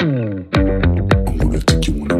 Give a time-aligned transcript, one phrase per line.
[0.00, 2.17] I'm gonna take you on a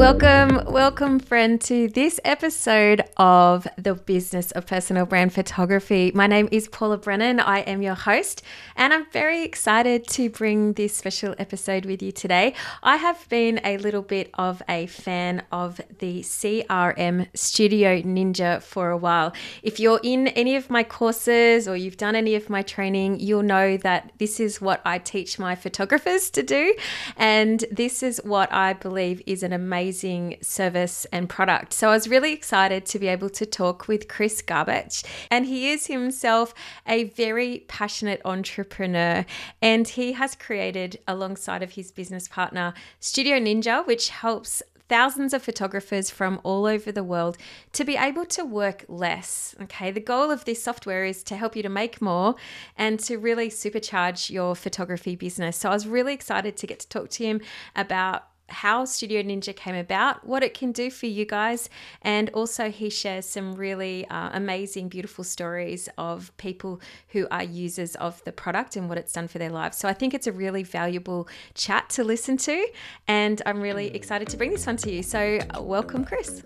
[0.00, 6.10] Welcome, welcome, friend, to this episode of the Business of Personal Brand Photography.
[6.14, 7.38] My name is Paula Brennan.
[7.38, 8.40] I am your host,
[8.76, 12.54] and I'm very excited to bring this special episode with you today.
[12.82, 18.88] I have been a little bit of a fan of the CRM Studio Ninja for
[18.88, 19.34] a while.
[19.62, 23.42] If you're in any of my courses or you've done any of my training, you'll
[23.42, 26.74] know that this is what I teach my photographers to do,
[27.18, 31.72] and this is what I believe is an amazing amazing service and product.
[31.72, 35.04] So I was really excited to be able to talk with Chris Garbacz.
[35.32, 36.54] And he is himself
[36.86, 39.26] a very passionate entrepreneur.
[39.60, 45.42] And he has created, alongside of his business partner, Studio Ninja, which helps thousands of
[45.42, 47.36] photographers from all over the world
[47.72, 49.56] to be able to work less.
[49.62, 52.36] Okay, the goal of this software is to help you to make more
[52.76, 55.56] and to really supercharge your photography business.
[55.56, 57.40] So I was really excited to get to talk to him
[57.74, 61.68] about how Studio Ninja came about, what it can do for you guys,
[62.02, 67.94] and also he shares some really uh, amazing, beautiful stories of people who are users
[67.96, 69.78] of the product and what it's done for their lives.
[69.78, 72.66] So I think it's a really valuable chat to listen to,
[73.08, 75.02] and I'm really excited to bring this one to you.
[75.02, 76.42] So uh, welcome, Chris.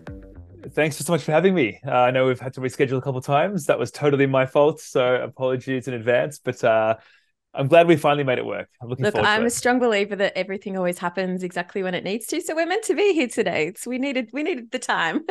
[0.71, 1.79] Thanks so much for having me.
[1.87, 3.67] Uh, I know we've had to reschedule a couple times.
[3.67, 6.39] That was totally my fault, so apologies in advance.
[6.39, 6.97] But uh,
[7.55, 8.69] I'm glad we finally made it work.
[8.83, 9.19] I'm looking forward.
[9.19, 12.41] Look, I'm a strong believer that everything always happens exactly when it needs to.
[12.41, 13.73] So we're meant to be here today.
[13.77, 15.25] So we needed we needed the time.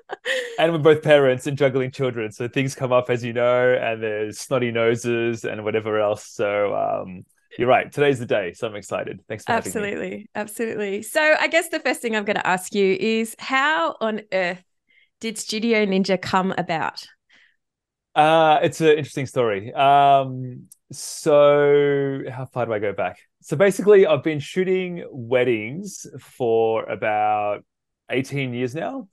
[0.58, 4.02] and we're both parents and juggling children, so things come up as you know, and
[4.02, 6.26] there's snotty noses and whatever else.
[6.26, 7.24] So um,
[7.58, 7.90] you're right.
[7.90, 9.20] Today's the day, so I'm excited.
[9.28, 9.78] Thanks for having me.
[9.78, 11.02] absolutely, absolutely.
[11.02, 14.62] So I guess the first thing I'm going to ask you is how on earth
[15.20, 17.04] did Studio Ninja come about?
[18.14, 19.72] Uh, it's an interesting story.
[19.72, 23.18] Um, so how far do I go back?
[23.40, 27.64] So basically, I've been shooting weddings for about
[28.10, 29.08] 18 years now.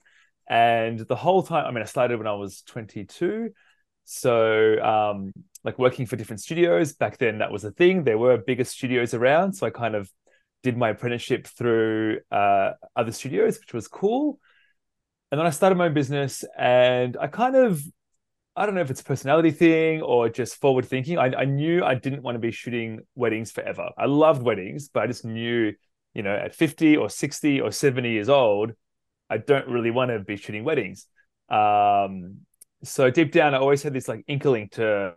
[0.48, 3.50] And the whole time, I mean, I started when I was 22.
[4.04, 5.32] So, um,
[5.64, 8.04] like working for different studios back then, that was a thing.
[8.04, 9.54] There were bigger studios around.
[9.54, 10.10] So I kind of
[10.62, 14.38] did my apprenticeship through uh, other studios, which was cool.
[15.30, 17.82] And then I started my own business and I kind of
[18.54, 21.18] I don't know if it's a personality thing or just forward thinking.
[21.18, 23.88] I, I knew I didn't want to be shooting weddings forever.
[23.96, 25.72] I loved weddings, but I just knew,
[26.12, 28.72] you know, at 50 or 60 or 70 years old,
[29.30, 31.06] I don't really want to be shooting weddings.
[31.48, 32.40] Um,
[32.84, 35.14] so deep down, I always had this like inkling to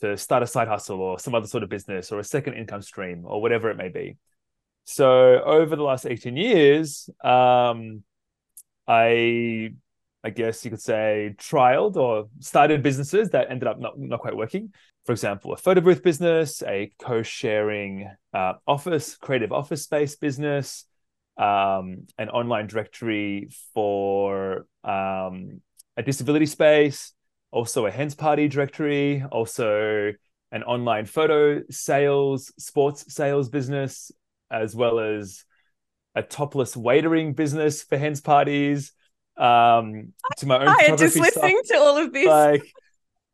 [0.00, 2.80] to start a side hustle or some other sort of business or a second income
[2.80, 4.16] stream or whatever it may be.
[4.84, 8.02] So over the last 18 years, um,
[8.86, 9.74] I
[10.24, 14.36] I guess you could say, trialed or started businesses that ended up not, not quite
[14.36, 14.72] working.
[15.04, 20.84] For example, a photo booth business, a co sharing uh, office, creative office space business,
[21.36, 25.60] um, an online directory for um,
[25.96, 27.12] a disability space,
[27.50, 30.12] also a hens party directory, also
[30.52, 34.12] an online photo sales, sports sales business,
[34.52, 35.44] as well as
[36.14, 38.92] a topless waitering business for hens parties
[39.36, 41.78] um to my own I am just listening stuff.
[41.78, 42.26] to all of this.
[42.26, 42.72] Like,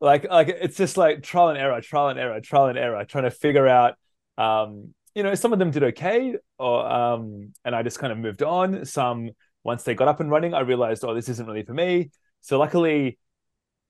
[0.01, 3.25] like, like it's just like trial and error, trial and error, trial and error, trying
[3.25, 3.95] to figure out.
[4.37, 8.19] Um, you know, some of them did okay, or um, and I just kind of
[8.19, 8.85] moved on.
[8.85, 9.31] Some
[9.63, 12.11] once they got up and running, I realized, oh, this isn't really for me.
[12.41, 13.17] So luckily,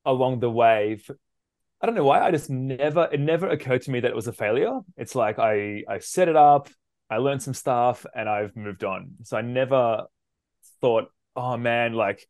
[0.06, 1.00] along the way,
[1.82, 4.28] I don't know why, I just never, it never occurred to me that it was
[4.28, 4.80] a failure.
[4.98, 6.70] It's like I, I set it up,
[7.10, 9.12] I learned some stuff, and I've moved on.
[9.24, 10.06] So I never
[10.82, 12.28] thought oh man, like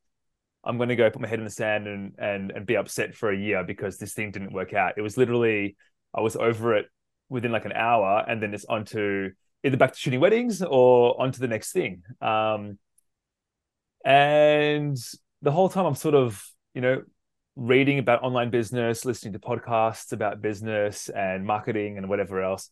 [0.64, 3.16] I'm going to go put my head in the sand and and and be upset
[3.16, 4.94] for a year because this thing didn't work out.
[4.97, 5.75] It was literally
[6.14, 6.86] I was over it
[7.28, 9.31] within like an hour, and then it's onto
[9.64, 12.03] either back to shooting weddings or onto the next thing.
[12.22, 12.78] Um,
[14.06, 14.98] and
[15.42, 17.03] the whole time I'm sort of you know
[17.56, 22.69] reading about online business, listening to podcasts about business and marketing and whatever else.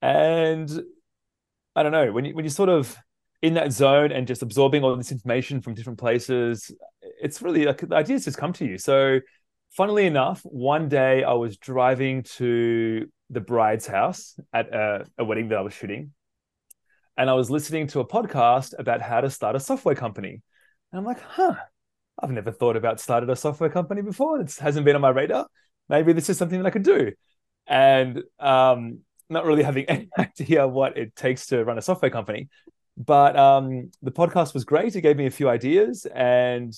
[0.00, 0.70] And
[1.74, 2.96] I don't know when you when you sort of
[3.42, 6.70] in that zone and just absorbing all this information from different places,
[7.20, 8.78] it's really like the ideas just come to you.
[8.78, 9.20] So,
[9.70, 15.48] funnily enough, one day I was driving to the bride's house at a, a wedding
[15.48, 16.12] that I was shooting,
[17.16, 20.42] and I was listening to a podcast about how to start a software company.
[20.92, 21.56] And I'm like, huh,
[22.22, 24.40] I've never thought about starting a software company before.
[24.40, 25.46] It hasn't been on my radar.
[25.88, 27.12] Maybe this is something that I could do.
[27.66, 32.48] And um, not really having any idea what it takes to run a software company.
[32.96, 34.96] But um, the podcast was great.
[34.96, 36.06] It gave me a few ideas.
[36.06, 36.74] And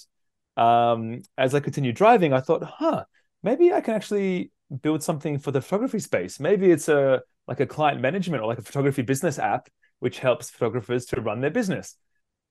[0.57, 3.05] um, as I continued driving, I thought, huh,
[3.43, 4.51] maybe I can actually
[4.83, 6.41] build something for the photography space.
[6.41, 9.69] Maybe it's a like a client management or like a photography business app
[10.01, 11.97] which helps photographers to run their business.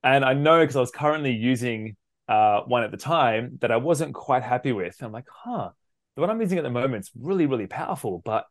[0.04, 1.96] And I know because I was currently using
[2.28, 4.98] uh, one at the time that I wasn't quite happy with.
[5.02, 5.70] I'm like, huh,
[6.16, 8.46] the one I'm using at the moment is really, really powerful, but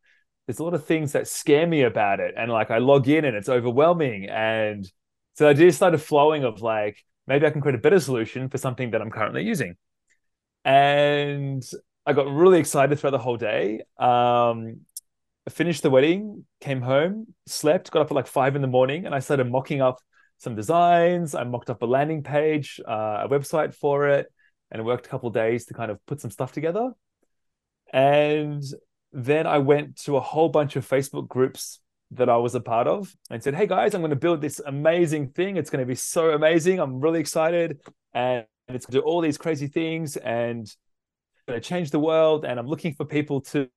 [0.47, 2.35] there's a lot of things that scare me about it.
[2.37, 4.29] And like I log in and it's overwhelming.
[4.29, 4.91] And
[5.37, 8.57] so the idea started flowing of like, maybe I can create a better solution for
[8.57, 9.77] something that I'm currently using.
[10.65, 11.63] And
[12.07, 13.83] I got really excited throughout the whole day.
[13.99, 14.81] Um,
[15.47, 19.05] I finished the wedding, came home, slept, got up at like five in the morning,
[19.05, 19.99] and I started mocking up
[20.39, 21.35] some designs.
[21.35, 24.33] I mocked up a landing page, uh, a website for it,
[24.71, 26.93] and worked a couple days to kind of put some stuff together.
[27.93, 28.63] And
[29.13, 31.81] then I went to a whole bunch of Facebook groups
[32.13, 34.61] that I was a part of and said, Hey guys, I'm going to build this
[34.65, 35.57] amazing thing.
[35.57, 36.79] It's going to be so amazing.
[36.79, 37.81] I'm really excited.
[38.15, 40.67] And it's going to do all these crazy things and
[41.49, 42.45] going to change the world.
[42.45, 43.69] And I'm looking for people to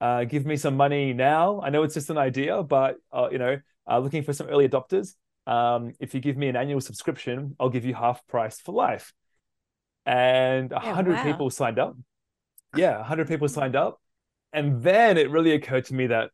[0.00, 1.60] uh, give me some money now.
[1.62, 3.58] I know it's just an idea, but uh, you know,
[3.88, 5.14] uh, looking for some early adopters
[5.46, 9.12] um, if you give me an annual subscription, I'll give you half price for life.
[10.06, 11.32] And a hundred yeah, wow.
[11.32, 11.96] people signed up.
[12.76, 14.00] Yeah, a hundred people signed up.
[14.52, 16.30] And then it really occurred to me that,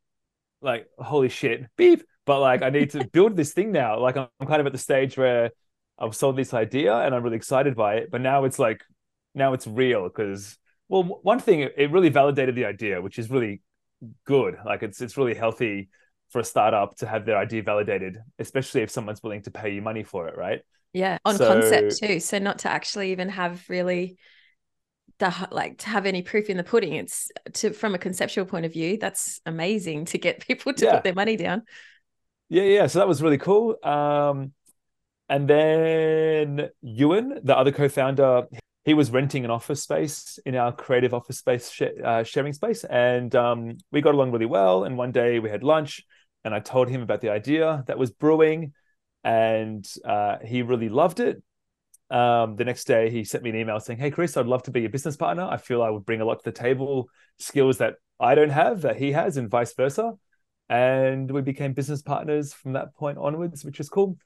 [0.62, 2.02] like, holy shit, beep.
[2.26, 3.98] But like, I need to build this thing now.
[3.98, 5.50] Like, I'm, I'm kind of at the stage where
[5.98, 8.10] I've sold this idea and I'm really excited by it.
[8.10, 8.82] But now it's like,
[9.34, 10.58] now it's real because,
[10.88, 13.62] well, one thing it really validated the idea, which is really
[14.24, 14.56] good.
[14.64, 15.88] Like, it's it's really healthy
[16.30, 19.82] for a startup to have their idea validated, especially if someone's willing to pay you
[19.82, 20.62] money for it, right?
[20.92, 22.20] Yeah, on so, concept too.
[22.20, 24.16] So not to actually even have really
[25.20, 26.94] the like to have any proof in the pudding.
[26.94, 30.94] It's to from a conceptual point of view, that's amazing to get people to yeah.
[30.94, 31.62] put their money down.
[32.48, 32.86] Yeah, yeah.
[32.88, 33.76] So that was really cool.
[33.84, 34.52] Um,
[35.28, 38.48] and then Ewan, the other co-founder,
[38.84, 42.82] he was renting an office space in our creative office space sh- uh, sharing space,
[42.82, 44.82] and um, we got along really well.
[44.82, 46.02] And one day we had lunch,
[46.44, 48.72] and I told him about the idea that was brewing,
[49.22, 51.42] and uh, he really loved it.
[52.10, 54.70] Um, the next day, he sent me an email saying, "Hey, Chris, I'd love to
[54.70, 55.44] be your business partner.
[55.44, 57.08] I feel I would bring a lot to the table,
[57.38, 60.14] skills that I don't have that he has, and vice versa."
[60.68, 64.16] And we became business partners from that point onwards, which is cool.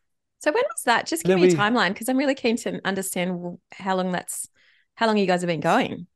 [0.40, 1.06] So when was that?
[1.06, 4.48] Just give me we, a timeline because I'm really keen to understand how long that's
[4.94, 6.06] how long you guys have been going.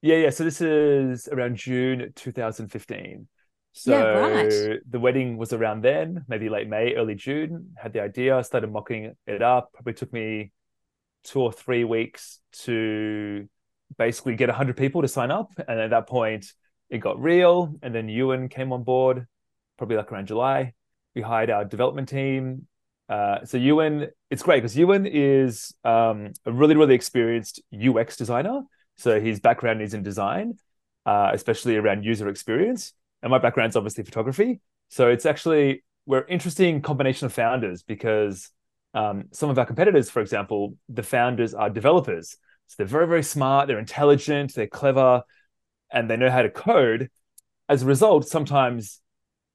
[0.00, 0.30] Yeah, yeah.
[0.30, 3.28] So this is around June 2015.
[3.72, 4.80] So yeah, right.
[4.88, 7.72] the wedding was around then, maybe late May, early June.
[7.76, 9.72] Had the idea, started mocking it up.
[9.72, 10.50] Probably took me
[11.28, 13.48] two or three weeks to
[13.96, 15.50] basically get 100 people to sign up.
[15.66, 16.52] And at that point,
[16.90, 17.74] it got real.
[17.82, 19.26] And then Ewan came on board,
[19.76, 20.74] probably like around July.
[21.14, 22.66] We hired our development team.
[23.08, 28.62] Uh, so Ewan, it's great because Ewan is um, a really, really experienced UX designer.
[28.96, 30.58] So his background is in design,
[31.06, 32.92] uh, especially around user experience
[33.22, 34.60] and my background's obviously photography.
[34.88, 38.50] So it's actually we're interesting combination of founders because
[38.94, 42.36] um, some of our competitors, for example, the founders are developers.
[42.68, 45.22] So they're very, very smart, they're intelligent, they're clever,
[45.90, 47.10] and they know how to code.
[47.68, 49.00] As a result, sometimes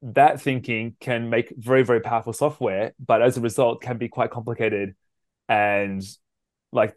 [0.02, 4.32] that thinking can make very, very powerful software, but as a result, can be quite
[4.32, 4.96] complicated
[5.50, 6.04] and
[6.72, 6.96] like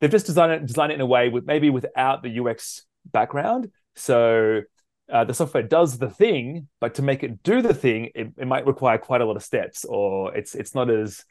[0.00, 3.70] they've just designed it designed it in a way with maybe without the UX background.
[3.96, 4.62] So
[5.10, 8.46] uh, the software does the thing, but to make it do the thing, it, it
[8.46, 11.24] might require quite a lot of steps, or it's it's not as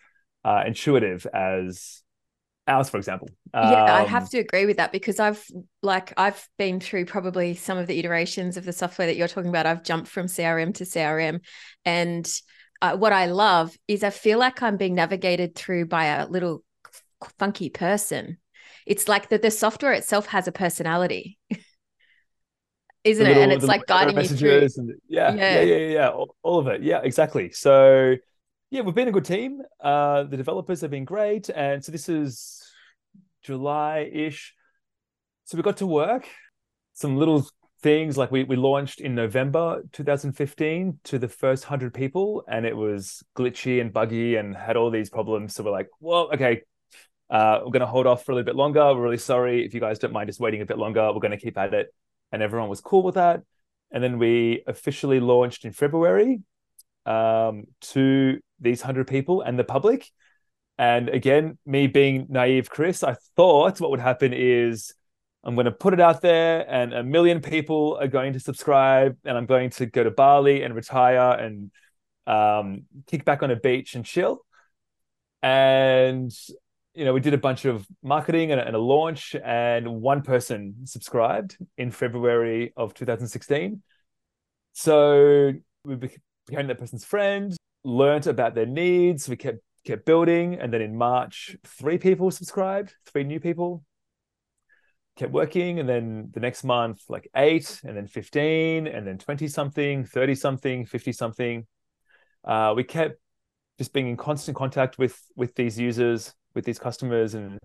[0.44, 2.02] uh, intuitive as
[2.68, 3.30] ours, for example.
[3.54, 5.44] Um, yeah, I have um, to agree with that because I've
[5.82, 9.50] like I've been through probably some of the iterations of the software that you're talking
[9.50, 9.66] about.
[9.66, 11.42] I've jumped from CRM to CRM,
[11.86, 12.32] and
[12.82, 16.64] uh, what I love is I feel like I'm being navigated through by a little
[17.40, 18.38] funky person.
[18.86, 21.38] It's like that the software itself has a personality.
[23.04, 23.44] isn't little, it?
[23.44, 24.68] And it's like guiding you through.
[24.78, 26.84] And, yeah, yeah, yeah, yeah, yeah, all, all of it.
[26.84, 27.52] Yeah, exactly.
[27.52, 28.16] So,
[28.70, 29.62] yeah, we've been a good team.
[29.80, 32.64] Uh, the developers have been great, and so this is
[33.44, 34.54] July-ish.
[35.46, 36.28] So we got to work.
[36.94, 37.48] Some little
[37.82, 42.78] things like we we launched in November 2015 to the first hundred people, and it
[42.78, 45.56] was glitchy and buggy and had all these problems.
[45.56, 46.62] So we're like, well, okay.
[47.30, 48.94] Uh, we're going to hold off for a little bit longer.
[48.94, 51.14] We're really sorry if you guys don't mind just waiting a bit longer.
[51.14, 51.88] We're going to keep at it
[52.32, 53.42] and everyone was cool with that.
[53.92, 56.42] And then we officially launched in February
[57.06, 60.10] um, to these 100 people and the public.
[60.78, 64.94] And again, me being naive, Chris, I thought what would happen is
[65.44, 69.18] I'm going to put it out there and a million people are going to subscribe
[69.26, 71.72] and I'm going to go to Bali and retire and
[72.28, 74.46] um, kick back on a beach and chill.
[75.42, 76.32] And
[76.94, 80.22] you know, we did a bunch of marketing and a, and a, launch, and one
[80.22, 83.82] person subscribed in February of 2016.
[84.74, 85.54] So
[85.86, 89.30] we became that person's friend, learned about their needs.
[89.30, 93.84] We kept kept building, and then in March, three people subscribed, three new people.
[95.18, 99.48] Kept working, and then the next month, like eight, and then fifteen, and then twenty
[99.48, 101.68] something, thirty something, fifty something.
[102.44, 103.20] Uh, we kept
[103.78, 107.60] just being in constant contact with with these users, with these customers, and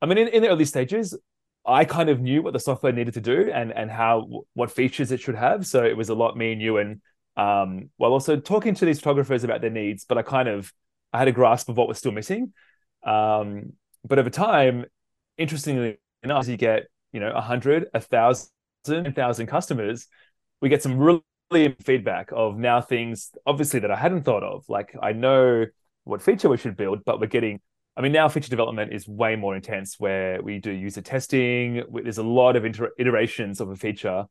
[0.00, 1.16] I mean, in, in the early stages,
[1.64, 5.12] I kind of knew what the software needed to do and and how what features
[5.12, 5.66] it should have.
[5.66, 7.00] So it was a lot me and Ewan
[7.36, 10.04] and um, while also talking to these photographers about their needs.
[10.04, 10.72] But I kind of
[11.12, 12.52] I had a grasp of what was still missing.
[13.04, 13.74] Um,
[14.04, 14.86] but over time,
[15.38, 18.50] interestingly enough, as you get you know a hundred, thousand,
[18.88, 20.08] a thousand customers,
[20.60, 24.64] we get some really feedback of now things obviously that I hadn't thought of.
[24.68, 25.66] Like I know
[26.04, 27.60] what feature we should build, but we're getting
[27.96, 31.82] I mean, now feature development is way more intense where we do user testing.
[31.92, 34.24] There's a lot of inter- iterations of a feature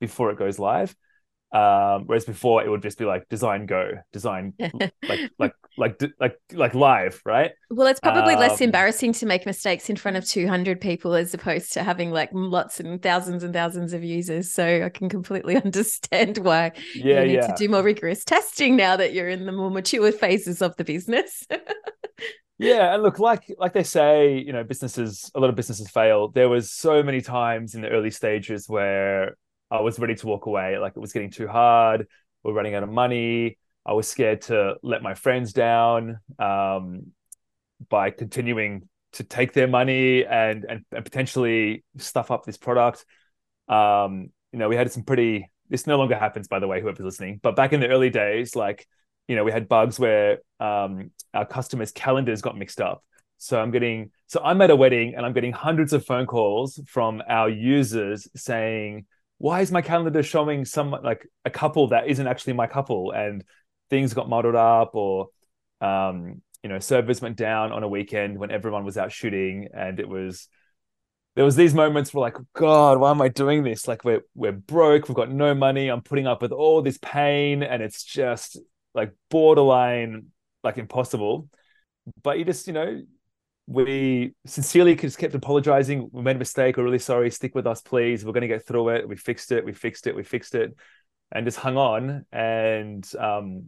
[0.00, 0.94] before it goes live.
[1.52, 4.52] Um, whereas before it would just be like design go, design
[5.08, 7.52] like like like like like live, right?
[7.70, 11.32] Well, it's probably um, less embarrassing to make mistakes in front of 200 people as
[11.34, 14.52] opposed to having like lots and thousands and thousands of users.
[14.52, 17.46] So I can completely understand why yeah, you need yeah.
[17.46, 20.84] to do more rigorous testing now that you're in the more mature phases of the
[20.84, 21.46] business.
[22.58, 26.28] Yeah and look like like they say you know businesses a lot of businesses fail.
[26.28, 29.36] There was so many times in the early stages where
[29.70, 32.06] i was ready to walk away like it was getting too hard
[32.44, 37.06] we're running out of money i was scared to let my friends down um,
[37.88, 43.04] by continuing to take their money and, and and potentially stuff up this product.
[43.68, 47.04] Um, you know we had some pretty this no longer happens by the way whoever's
[47.04, 48.86] listening but back in the early days like
[49.28, 53.02] you know we had bugs where um, our customers' calendars got mixed up.
[53.38, 56.80] So I'm getting so I'm at a wedding and I'm getting hundreds of phone calls
[56.86, 59.06] from our users saying,
[59.38, 63.44] "Why is my calendar showing some like a couple that isn't actually my couple?" And
[63.90, 65.28] things got muddled up, or
[65.80, 70.00] um, you know, servers went down on a weekend when everyone was out shooting, and
[70.00, 70.48] it was
[71.34, 73.86] there was these moments where like, God, why am I doing this?
[73.86, 77.62] Like we're we're broke, we've got no money, I'm putting up with all this pain,
[77.62, 78.58] and it's just
[78.96, 80.26] like borderline
[80.64, 81.48] like impossible.
[82.22, 83.02] But you just, you know,
[83.66, 86.08] we sincerely just kept apologizing.
[86.12, 86.76] We made a mistake.
[86.76, 87.30] We're really sorry.
[87.30, 88.24] Stick with us, please.
[88.24, 89.08] We're going to get through it.
[89.08, 89.64] We fixed it.
[89.64, 90.14] We fixed it.
[90.14, 90.74] We fixed it,
[91.32, 93.66] and just hung on and um,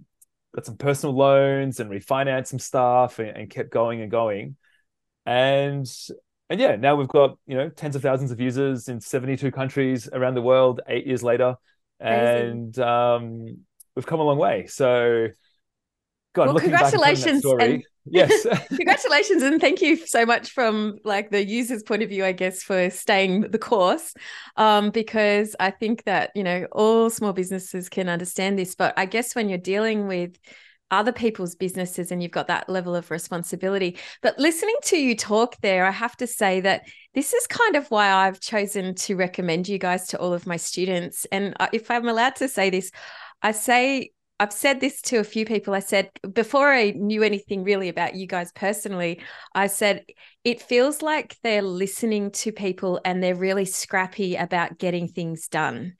[0.54, 4.56] got some personal loans and refinanced some stuff and, and kept going and going.
[5.26, 5.86] And
[6.48, 9.50] and yeah, now we've got you know tens of thousands of users in seventy two
[9.50, 10.80] countries around the world.
[10.86, 11.56] Eight years later,
[12.00, 12.50] Amazing.
[12.50, 13.58] and um,
[13.98, 14.64] we've come a long way.
[14.68, 15.26] So
[16.32, 17.44] God, well, congratulations.
[17.44, 18.46] And, yes.
[18.68, 19.42] congratulations.
[19.42, 22.90] And thank you so much from like the user's point of view, I guess, for
[22.90, 24.14] staying the course.
[24.56, 28.76] Um, because I think that, you know, all small businesses can understand this.
[28.76, 30.38] But I guess when you're dealing with
[30.90, 33.98] other people's businesses and you've got that level of responsibility.
[34.22, 36.82] But listening to you talk there, I have to say that
[37.14, 40.56] this is kind of why I've chosen to recommend you guys to all of my
[40.56, 41.26] students.
[41.32, 42.90] And uh, if I'm allowed to say this,
[43.42, 45.74] I say I've said this to a few people.
[45.74, 49.20] I said, before I knew anything really about you guys personally,
[49.52, 50.04] I said,
[50.44, 55.94] it feels like they're listening to people and they're really scrappy about getting things done.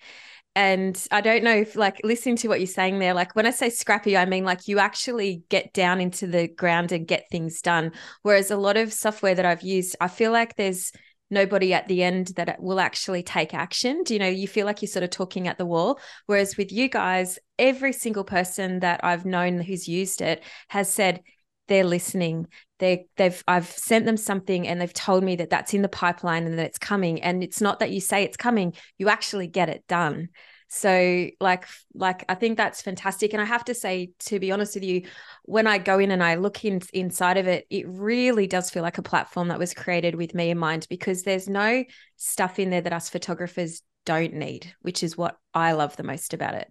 [0.55, 3.51] And I don't know if, like, listening to what you're saying there, like, when I
[3.51, 7.61] say scrappy, I mean, like, you actually get down into the ground and get things
[7.61, 7.93] done.
[8.23, 10.93] Whereas a lot of software that I've used, I feel like there's,
[11.31, 14.03] nobody at the end that will actually take action.
[14.05, 16.01] Do you know, you feel like you're sort of talking at the wall.
[16.27, 21.23] Whereas with you guys, every single person that I've known who's used it has said
[21.69, 22.47] they're listening.
[22.79, 26.47] They they've I've sent them something and they've told me that that's in the pipeline
[26.47, 27.23] and that it's coming.
[27.23, 30.29] And it's not that you say it's coming, you actually get it done.
[30.69, 33.33] So like like I think that's fantastic.
[33.33, 35.03] And I have to say, to be honest with you,
[35.45, 38.83] when I go in and I look in, inside of it, it really does feel
[38.83, 41.85] like a platform that was created with me in mind because there's no
[42.17, 46.35] stuff in there that us photographers don't need, which is what I love the most
[46.35, 46.71] about it.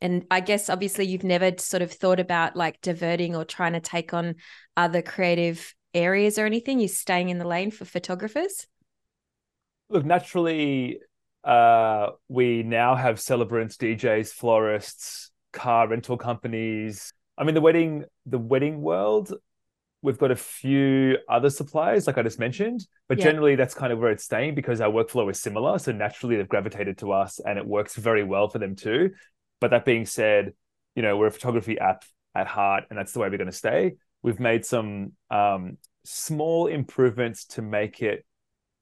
[0.00, 3.80] And I guess obviously you've never sort of thought about like diverting or trying to
[3.80, 4.36] take on
[4.76, 6.78] other creative areas or anything.
[6.78, 8.66] You're staying in the lane for photographers.
[9.88, 11.00] Look, naturally,
[11.48, 17.10] uh, we now have celebrants, DJs, florists, car rental companies.
[17.38, 19.32] I mean, the wedding, the wedding world,
[20.02, 23.24] we've got a few other suppliers, like I just mentioned, but yeah.
[23.24, 25.78] generally that's kind of where it's staying because our workflow is similar.
[25.78, 29.12] So naturally they've gravitated to us and it works very well for them too.
[29.58, 30.52] But that being said,
[30.94, 33.56] you know, we're a photography app at heart and that's the way we're going to
[33.56, 33.94] stay.
[34.22, 38.26] We've made some um, small improvements to make it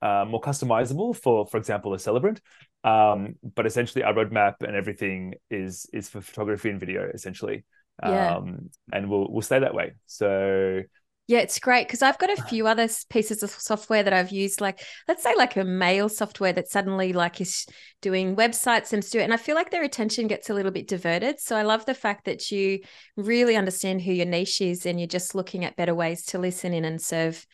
[0.06, 2.40] uh, more customizable for, for example, a celebrant.
[2.84, 7.64] Um, but essentially, our roadmap and everything is is for photography and video, essentially.
[8.02, 8.36] Yeah.
[8.36, 9.94] Um, and we'll we'll stay that way.
[10.06, 10.82] So
[11.28, 14.60] yeah, it's great because I've got a few other pieces of software that I've used,
[14.60, 17.66] like let's say like a mail software that suddenly like is
[18.00, 20.86] doing websites and do it, and I feel like their attention gets a little bit
[20.86, 21.40] diverted.
[21.40, 22.80] So I love the fact that you
[23.16, 26.72] really understand who your niche is, and you're just looking at better ways to listen
[26.72, 27.44] in and serve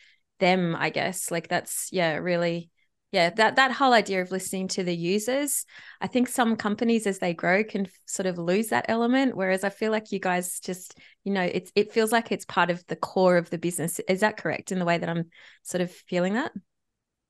[0.43, 0.75] them.
[0.77, 1.31] I guess.
[1.31, 2.69] Like that's yeah, really
[3.13, 5.65] yeah that that whole idea of listening to the users.
[6.01, 9.69] I think some companies as they grow can sort of lose that element whereas i
[9.69, 12.95] feel like you guys just you know it's it feels like it's part of the
[12.97, 14.01] core of the business.
[14.09, 15.29] Is that correct in the way that i'm
[15.61, 16.51] sort of feeling that?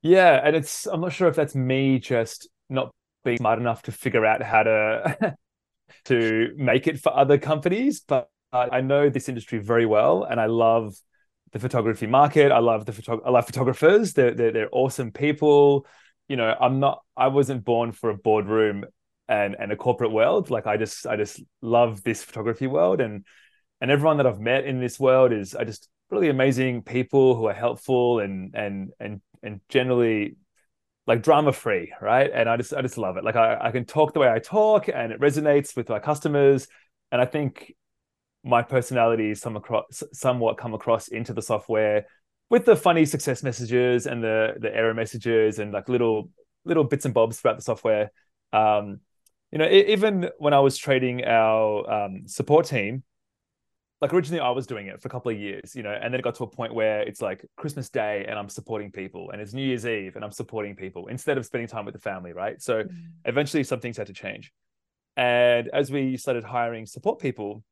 [0.01, 2.91] Yeah and it's i'm not sure if that's me just not
[3.23, 5.35] being smart enough to figure out how to
[6.05, 10.45] to make it for other companies but i know this industry very well and i
[10.45, 10.93] love
[11.53, 12.51] the photography market.
[12.51, 14.13] I love the photo- I love photographers.
[14.13, 15.85] They're, they're they're awesome people.
[16.27, 17.01] You know, I'm not.
[17.15, 18.85] I wasn't born for a boardroom
[19.27, 20.49] and and a corporate world.
[20.49, 23.25] Like I just I just love this photography world and
[23.79, 27.45] and everyone that I've met in this world is I just really amazing people who
[27.45, 30.37] are helpful and and and and generally
[31.05, 32.31] like drama free, right?
[32.33, 33.23] And I just I just love it.
[33.23, 36.67] Like I, I can talk the way I talk and it resonates with my customers.
[37.11, 37.75] And I think
[38.43, 42.05] my personality is some across, somewhat come across into the software
[42.49, 46.29] with the funny success messages and the the error messages and like little
[46.65, 48.11] little bits and bobs throughout the software.
[48.51, 48.99] Um,
[49.51, 53.03] you know, even when I was trading our um, support team,
[54.01, 56.19] like originally I was doing it for a couple of years, you know, and then
[56.19, 59.41] it got to a point where it's like Christmas Day and I'm supporting people, and
[59.41, 62.33] it's New Year's Eve and I'm supporting people instead of spending time with the family,
[62.33, 62.61] right?
[62.61, 62.89] So mm.
[63.25, 64.51] eventually some things had to change.
[65.15, 67.63] And as we started hiring support people,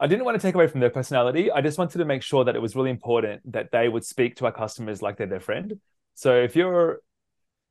[0.00, 1.50] I didn't want to take away from their personality.
[1.50, 4.36] I just wanted to make sure that it was really important that they would speak
[4.36, 5.80] to our customers like they're their friend.
[6.14, 7.00] So if you're,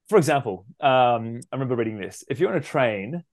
[0.10, 2.24] for example, um, I remember reading this.
[2.30, 3.24] If you're on a train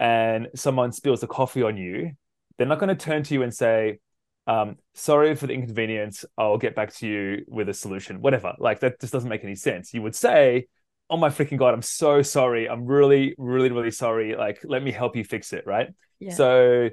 [0.00, 2.12] and someone spills a coffee on you,
[2.56, 3.98] they're not going to turn to you and say,
[4.46, 6.24] um, sorry for the inconvenience.
[6.38, 8.54] I'll get back to you with a solution, whatever.
[8.58, 9.92] Like that just doesn't make any sense.
[9.92, 10.68] You would say,
[11.10, 12.68] oh my freaking God, I'm so sorry.
[12.68, 14.34] I'm really, really, really sorry.
[14.36, 15.66] Like, let me help you fix it.
[15.66, 15.88] Right.
[16.18, 16.34] Yeah.
[16.34, 16.90] So,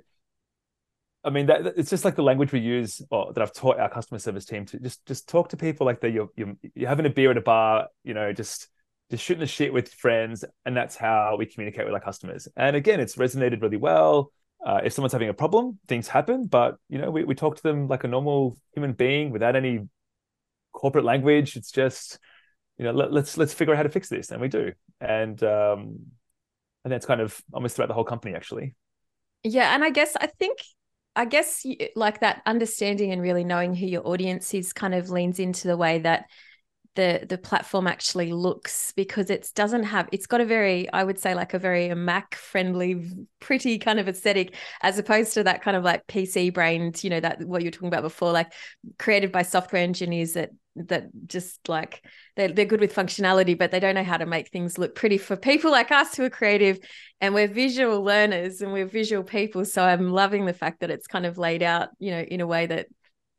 [1.26, 3.90] I mean, that, it's just like the language we use, or that I've taught our
[3.90, 7.06] customer service team to just just talk to people like they're you're, you're, you're having
[7.06, 8.70] a beer at a bar, you know, just
[9.10, 12.48] just shooting the shit with friends, and that's how we communicate with our customers.
[12.56, 14.32] And again, it's resonated really well.
[14.66, 17.64] Uh, if someone's having a problem, things happen, but you know, we we talk to
[17.64, 19.88] them like a normal human being without any
[20.74, 21.56] corporate language.
[21.56, 22.20] It's just
[22.78, 24.74] you know, let, us let's, let's figure out how to fix this, and we do.
[25.02, 26.00] And um,
[26.84, 28.76] and that's kind of almost throughout the whole company, actually.
[29.44, 30.60] Yeah, and I guess I think
[31.16, 35.40] I guess like that understanding and really knowing who your audience is kind of leans
[35.40, 36.30] into the way that
[36.96, 41.20] the the platform actually looks because it doesn't have it's got a very I would
[41.20, 45.78] say like a very Mac friendly pretty kind of aesthetic as opposed to that kind
[45.78, 48.52] of like PC brained you know that what you were talking about before like
[48.98, 52.04] created by software engineers that that just like
[52.36, 55.18] they're, they're good with functionality but they don't know how to make things look pretty
[55.18, 56.80] for people like us who are creative.
[57.22, 59.64] And we're visual learners and we're visual people.
[59.66, 62.48] So i'm loving the fact that it's kind of laid out you know in a
[62.48, 62.88] way that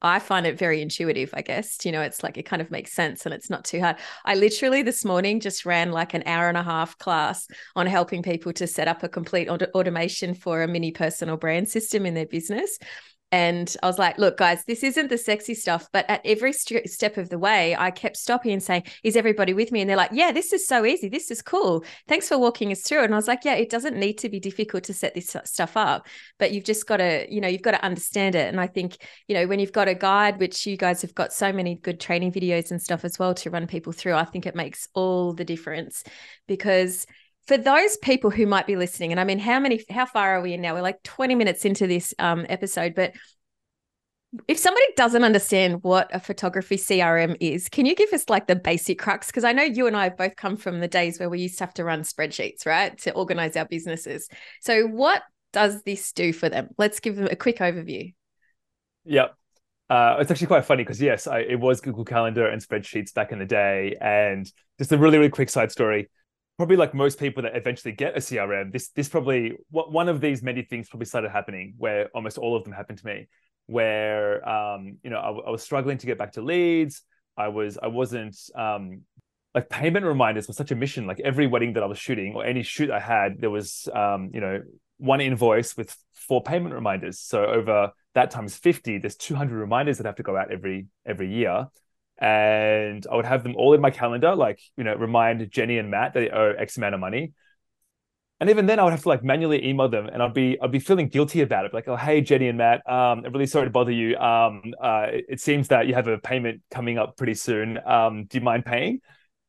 [0.02, 1.84] I find it very intuitive, I guess.
[1.84, 3.96] You know, it's like it kind of makes sense and it's not too hard.
[4.24, 8.22] I literally this morning just ran like an hour and a half class on helping
[8.22, 12.14] people to set up a complete auto- automation for a mini personal brand system in
[12.14, 12.78] their business.
[13.36, 15.90] And I was like, look, guys, this isn't the sexy stuff.
[15.92, 19.52] But at every st- step of the way, I kept stopping and saying, is everybody
[19.52, 19.82] with me?
[19.82, 21.10] And they're like, yeah, this is so easy.
[21.10, 21.84] This is cool.
[22.08, 23.04] Thanks for walking us through.
[23.04, 25.76] And I was like, yeah, it doesn't need to be difficult to set this stuff
[25.76, 26.06] up,
[26.38, 28.48] but you've just got to, you know, you've got to understand it.
[28.48, 28.96] And I think,
[29.28, 32.00] you know, when you've got a guide, which you guys have got so many good
[32.00, 35.34] training videos and stuff as well to run people through, I think it makes all
[35.34, 36.04] the difference
[36.46, 37.06] because
[37.46, 40.42] for those people who might be listening, and I mean, how many, how far are
[40.42, 40.74] we in now?
[40.74, 43.12] We're like 20 minutes into this um, episode, but
[44.48, 48.56] if somebody doesn't understand what a photography CRM is, can you give us like the
[48.56, 49.28] basic crux?
[49.28, 51.58] Because I know you and I have both come from the days where we used
[51.58, 54.28] to have to run spreadsheets, right, to organize our businesses.
[54.60, 56.68] So, what does this do for them?
[56.76, 58.12] Let's give them a quick overview.
[59.04, 59.34] Yep.
[59.88, 63.30] Uh, it's actually quite funny because yes, I, it was Google Calendar and spreadsheets back
[63.30, 63.96] in the day.
[64.00, 66.10] And just a really, really quick side story
[66.56, 70.42] probably like most people that eventually get a CRM, this this probably one of these
[70.42, 73.28] many things probably started happening where almost all of them happened to me,
[73.66, 77.02] where um, you know I, I was struggling to get back to leads.
[77.36, 79.02] I was I wasn't um,
[79.54, 81.06] like payment reminders was such a mission.
[81.06, 84.30] Like every wedding that I was shooting or any shoot I had, there was um,
[84.32, 84.62] you know
[84.98, 87.20] one invoice with four payment reminders.
[87.20, 91.32] So over that times 50, there's 200 reminders that have to go out every every
[91.32, 91.66] year
[92.18, 95.90] and I would have them all in my calendar, like you know, remind Jenny and
[95.90, 97.32] Matt that they owe X amount of money.
[98.38, 100.70] and even then I would have to like manually email them and I'd be I'd
[100.70, 101.72] be feeling guilty about it.
[101.72, 104.16] Like, oh hey Jenny and Matt, um, I'm really sorry to bother you.
[104.18, 107.78] Um, uh, it, seems that you have a payment coming up pretty soon.
[107.86, 109.00] Um, do you mind paying?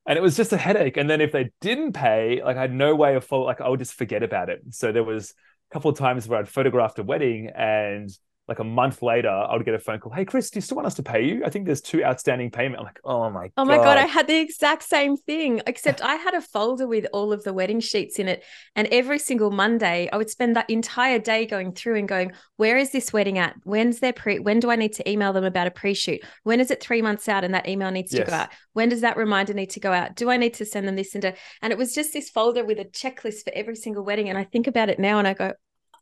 [0.06, 0.96] And it was just a headache.
[0.96, 3.68] And then if they didn't pay, like I had no way of follow like I
[3.68, 4.62] would just forget about it.
[4.72, 5.34] So there was
[5.70, 8.10] a couple of times where I'd photographed a wedding and
[8.48, 10.14] like a month later, I would get a phone call.
[10.14, 11.44] Hey, Chris, do you still want us to pay you?
[11.46, 12.80] I think there's two outstanding payment.
[12.80, 15.62] I'm like, oh my oh my god, I had the exact same thing.
[15.68, 18.44] Except I had a folder with all of the wedding sheets in it,
[18.76, 22.78] and every single Monday, I would spend that entire day going through and going, where
[22.78, 23.56] is this wedding at?
[23.64, 24.40] When's their pre?
[24.40, 26.22] When do I need to email them about a pre-shoot?
[26.44, 28.26] When is it three months out and that email needs yes.
[28.26, 28.50] to go out?
[28.72, 30.16] When does that reminder need to go out?
[30.16, 31.34] Do I need to send them this into?
[31.62, 34.30] And it was just this folder with a checklist for every single wedding.
[34.30, 35.52] And I think about it now, and I go,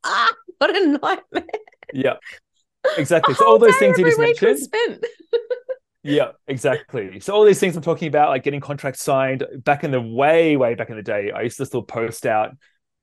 [0.04, 1.44] ah, what a nightmare.
[1.94, 2.16] Yeah.
[3.00, 3.34] Exactly.
[3.34, 4.60] So all those things you just mentioned.
[6.04, 7.20] yeah, exactly.
[7.20, 10.56] So all these things I'm talking about, like getting contracts signed, back in the way,
[10.56, 12.52] way back in the day, I used to still post out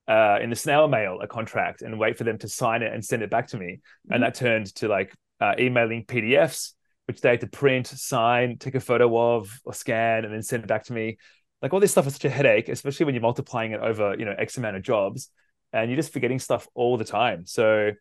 [0.07, 3.05] uh, in the snail mail a contract and wait for them to sign it and
[3.05, 3.81] send it back to me.
[3.81, 4.15] Mm-hmm.
[4.15, 6.75] And that turned to like uh, emailing PDFs,
[7.09, 10.63] which they had to print, sign, take a photo of, or scan, and then send
[10.63, 11.19] it back to me.
[11.61, 14.27] Like all this stuff is such a headache, especially when you're multiplying it over, you
[14.27, 15.29] know, X amount of jobs
[15.73, 17.47] and you're just forgetting stuff all the time.
[17.47, 17.93] So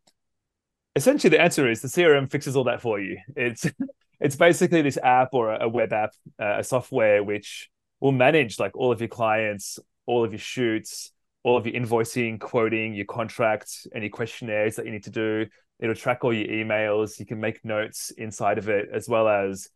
[0.96, 3.18] essentially the answer is the CRM fixes all that for you.
[3.36, 3.66] It's
[4.20, 8.76] it's basically this app or a, web app, uh, a software which will manage like
[8.76, 11.12] all of your clients, all of your shoots,
[11.44, 15.48] all of your invoicing, quoting, your contracts, any questionnaires that you need to do.
[15.80, 17.20] It'll track all your emails.
[17.20, 19.68] You can make notes inside of it, as well as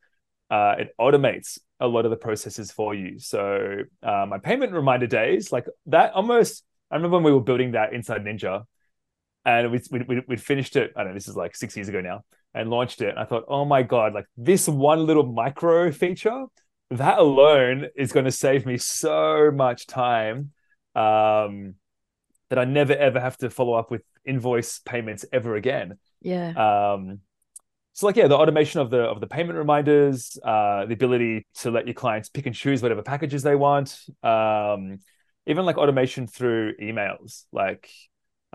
[0.51, 3.17] uh, it automates a lot of the processes for you.
[3.17, 6.63] So uh, my payment reminder days, like that, almost.
[6.91, 8.63] I remember when we were building that inside Ninja,
[9.45, 10.91] and we we we finished it.
[10.95, 11.13] I don't know.
[11.13, 13.10] This is like six years ago now, and launched it.
[13.10, 16.45] And I thought, oh my god, like this one little micro feature,
[16.91, 20.51] that alone is going to save me so much time.
[20.95, 21.75] Um,
[22.49, 25.97] that I never ever have to follow up with invoice payments ever again.
[26.21, 26.93] Yeah.
[26.93, 27.19] Um,
[27.93, 31.71] so like yeah, the automation of the of the payment reminders, uh, the ability to
[31.71, 34.99] let your clients pick and choose whatever packages they want, um,
[35.47, 37.43] even like automation through emails.
[37.51, 37.89] Like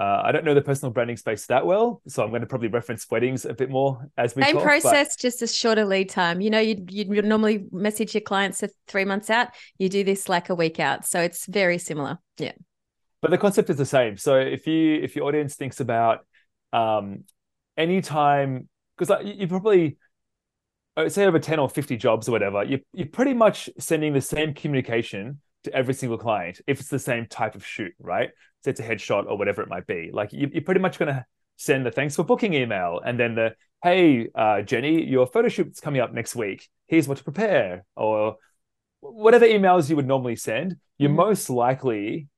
[0.00, 2.68] uh, I don't know the personal branding space that well, so I'm going to probably
[2.68, 5.20] reference weddings a bit more as we same talk, process, but...
[5.20, 6.40] just a shorter lead time.
[6.40, 9.48] You know, you you normally message your clients three months out.
[9.76, 12.18] You do this like a week out, so it's very similar.
[12.38, 12.52] Yeah,
[13.20, 14.16] but the concept is the same.
[14.16, 16.20] So if you if your audience thinks about
[16.72, 17.24] um,
[17.76, 19.98] any time, because like, you probably
[21.08, 24.54] say over 10 or 50 jobs or whatever, you, you're pretty much sending the same
[24.54, 28.30] communication to every single client if it's the same type of shoot, right?
[28.62, 30.10] So it's a headshot or whatever it might be.
[30.12, 31.24] Like you, are pretty much going to
[31.56, 35.80] send the thanks for booking email and then the hey uh, Jenny, your photo shoot's
[35.80, 36.68] coming up next week.
[36.86, 38.36] Here's what to prepare or
[39.00, 40.76] whatever emails you would normally send.
[40.98, 41.16] You're mm-hmm.
[41.16, 42.28] most likely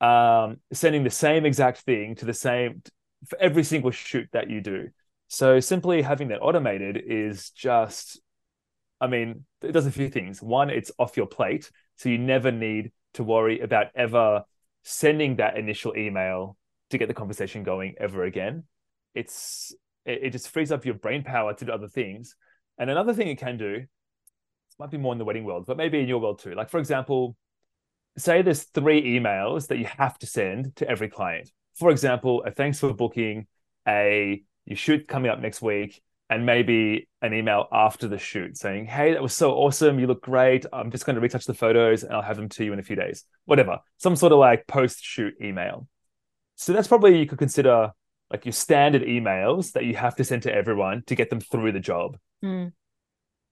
[0.00, 2.82] um, sending the same exact thing to the same
[3.26, 4.88] for every single shoot that you do.
[5.28, 8.20] So simply having that automated is just,
[9.00, 10.40] I mean, it does a few things.
[10.40, 14.44] One, it's off your plate, so you never need to worry about ever
[14.82, 16.56] sending that initial email
[16.90, 18.64] to get the conversation going ever again.
[19.14, 22.36] It's it, it just frees up your brain power to do other things.
[22.78, 25.76] And another thing it can do, this might be more in the wedding world, but
[25.76, 26.54] maybe in your world too.
[26.54, 27.36] Like for example,
[28.16, 31.50] say there's three emails that you have to send to every client.
[31.74, 33.46] For example, a thanks for booking,
[33.86, 38.86] a you shoot coming up next week, and maybe an email after the shoot saying,
[38.86, 39.98] Hey, that was so awesome.
[39.98, 40.66] You look great.
[40.72, 42.82] I'm just going to retouch the photos and I'll have them to you in a
[42.82, 43.24] few days.
[43.44, 43.78] Whatever.
[43.98, 45.86] Some sort of like post shoot email.
[46.56, 47.92] So that's probably you could consider
[48.30, 51.72] like your standard emails that you have to send to everyone to get them through
[51.72, 52.18] the job.
[52.44, 52.72] Mm.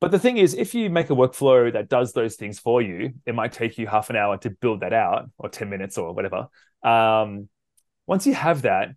[0.01, 3.15] But the thing is, if you make a workflow that does those things for you,
[3.25, 6.13] it might take you half an hour to build that out or 10 minutes or
[6.13, 6.49] whatever.
[6.83, 7.49] Um,
[8.07, 8.91] once you have that,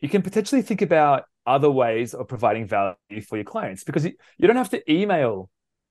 [0.00, 4.12] you can potentially think about other ways of providing value for your clients because you,
[4.38, 5.50] you don't have to email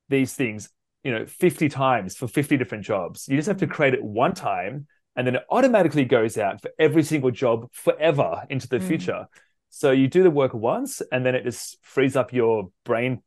[0.10, 0.70] these things
[1.04, 3.28] you know 50 times for 50 different jobs.
[3.30, 6.72] You just have to create it one time and then it automatically goes out for
[6.78, 8.88] every single job forever into the mm.
[8.88, 9.28] future.
[9.70, 13.22] So you do the work once and then it just frees up your brain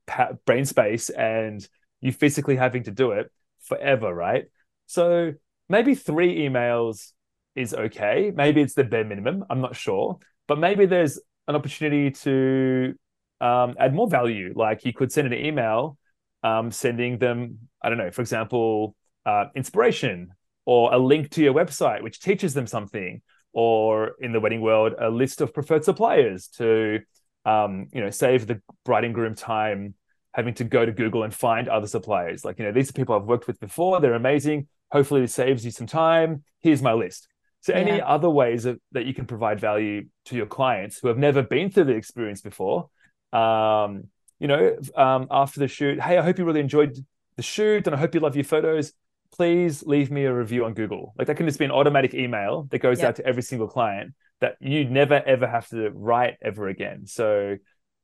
[0.45, 1.67] brain space and
[2.01, 4.47] you physically having to do it forever right?
[4.87, 5.35] So
[5.69, 7.13] maybe three emails
[7.55, 8.33] is okay.
[8.35, 9.45] Maybe it's the bare minimum.
[9.49, 10.19] I'm not sure.
[10.47, 12.95] But maybe there's an opportunity to
[13.41, 14.53] um, add more value.
[14.55, 15.99] Like you could send an email
[16.43, 18.95] um, sending them, I don't know, for example,
[19.27, 20.33] uh, inspiration
[20.67, 23.23] or a link to your website which teaches them something,
[23.55, 27.01] or in the wedding world, a list of preferred suppliers to,
[27.47, 29.95] um, you know, save the bride and groom time
[30.35, 32.45] having to go to Google and find other suppliers.
[32.45, 34.01] Like, you know, these are people I've worked with before.
[34.01, 34.69] They're amazing.
[34.93, 36.45] Hopefully, this saves you some time.
[36.61, 37.27] Here's my list.
[37.61, 38.07] So, any Yeah.
[38.07, 41.71] other ways of, that you can provide value to your clients who have never been
[41.71, 42.89] through the experience before?
[43.33, 44.05] Um,
[44.39, 46.97] you know, um, after the shoot, hey, I hope you really enjoyed
[47.37, 48.93] the shoot and I hope you love your photos.
[49.33, 51.15] Please leave me a review on Google.
[51.19, 54.15] Like that can just be an automatic email that goes out to every single client
[54.41, 57.07] that you never ever have to write ever again.
[57.07, 57.57] So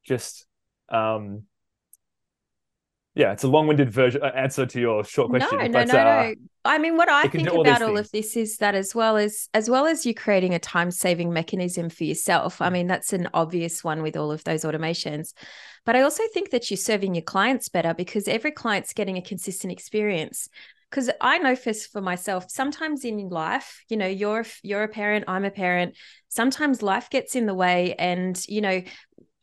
[0.04, 0.46] just
[0.88, 1.44] um
[3.14, 5.58] yeah, it's a long-winded version uh, answer to your short question.
[5.58, 6.34] No, no, but, no, uh, no.
[6.64, 9.48] I mean, what I think all about all of this is that as well as
[9.52, 12.58] as well as you creating a time-saving mechanism for yourself.
[12.58, 12.66] Mm.
[12.66, 15.34] I mean, that's an obvious one with all of those automations.
[15.84, 19.22] But I also think that you're serving your clients better because every client's getting a
[19.22, 20.48] consistent experience.
[20.90, 25.24] Because I know for, for myself, sometimes in life, you know, you're you're a parent,
[25.28, 25.96] I'm a parent.
[26.28, 28.82] Sometimes life gets in the way, and you know,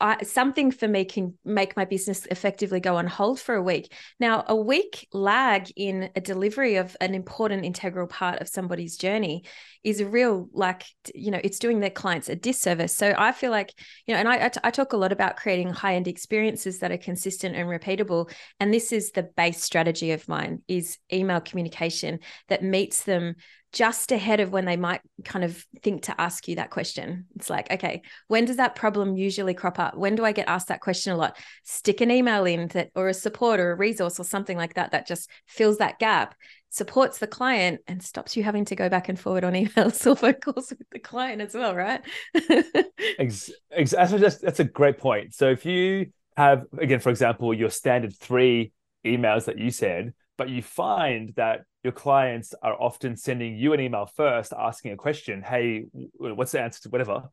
[0.02, 3.94] I, something for me can make my business effectively go on hold for a week.
[4.20, 9.44] Now, a week lag in a delivery of an important integral part of somebody's journey
[9.84, 10.84] is a real, like,
[11.16, 12.96] you know, it's doing their clients a disservice.
[12.96, 13.74] So I feel like,
[14.06, 16.80] you know, and I, I, t- I talk a lot about creating high end experiences
[16.80, 18.32] that are consistent and repeatable.
[18.60, 23.36] And this is the base strategy of mine is email communication that meets them
[23.74, 27.26] just ahead of when they might kind of think to ask you that question.
[27.36, 29.96] It's like, okay, when does that problem usually crop up?
[29.96, 31.38] When do I get asked that question a lot?
[31.64, 34.92] Stick an email in that or a support or a resource or something like that
[34.92, 36.36] that just fills that gap,
[36.70, 40.16] supports the client and stops you having to go back and forward on emails or
[40.16, 42.02] phone calls with the client as well, right?
[43.20, 45.34] Ex- ex- that's, that's, a great point.
[45.34, 48.74] So if you have, again, for example, your standard three
[49.06, 53.80] emails that you said, but you find that your clients are often sending you an
[53.80, 55.86] email first asking a question, hey,
[56.18, 57.30] what's the answer to whatever,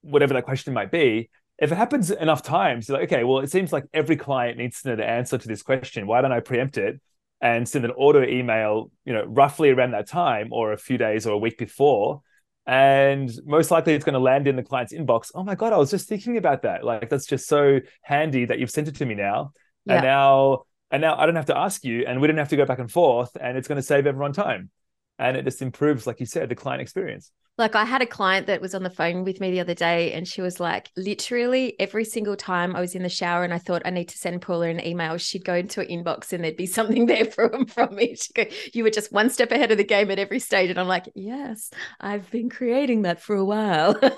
[0.00, 1.30] whatever that question might be.
[1.58, 4.82] If it happens enough times, you're like, okay, well, it seems like every client needs
[4.82, 6.08] to know the answer to this question.
[6.08, 7.00] Why don't I preempt it
[7.40, 11.24] and send an auto email, you know, roughly around that time or a few days
[11.24, 12.22] or a week before?
[12.66, 15.30] and most likely it's going to land in the client's inbox.
[15.36, 16.82] Oh my god, I was just thinking about that.
[16.84, 19.52] Like that's just so handy that you've sent it to me now,
[19.86, 19.94] Yeah.
[19.94, 22.56] and now and now I don't have to ask you, and we don't have to
[22.56, 24.70] go back and forth, and it's going to save everyone time,
[25.18, 27.30] and it just improves, like you said, the client experience.
[27.60, 30.14] Like I had a client that was on the phone with me the other day,
[30.14, 33.58] and she was like, literally every single time I was in the shower and I
[33.58, 36.56] thought I need to send Paula an email, she'd go into an inbox and there'd
[36.56, 38.16] be something there from from me.
[38.16, 40.80] She'd go, "You were just one step ahead of the game at every stage," and
[40.80, 41.70] I'm like, "Yes,
[42.00, 43.94] I've been creating that for a while."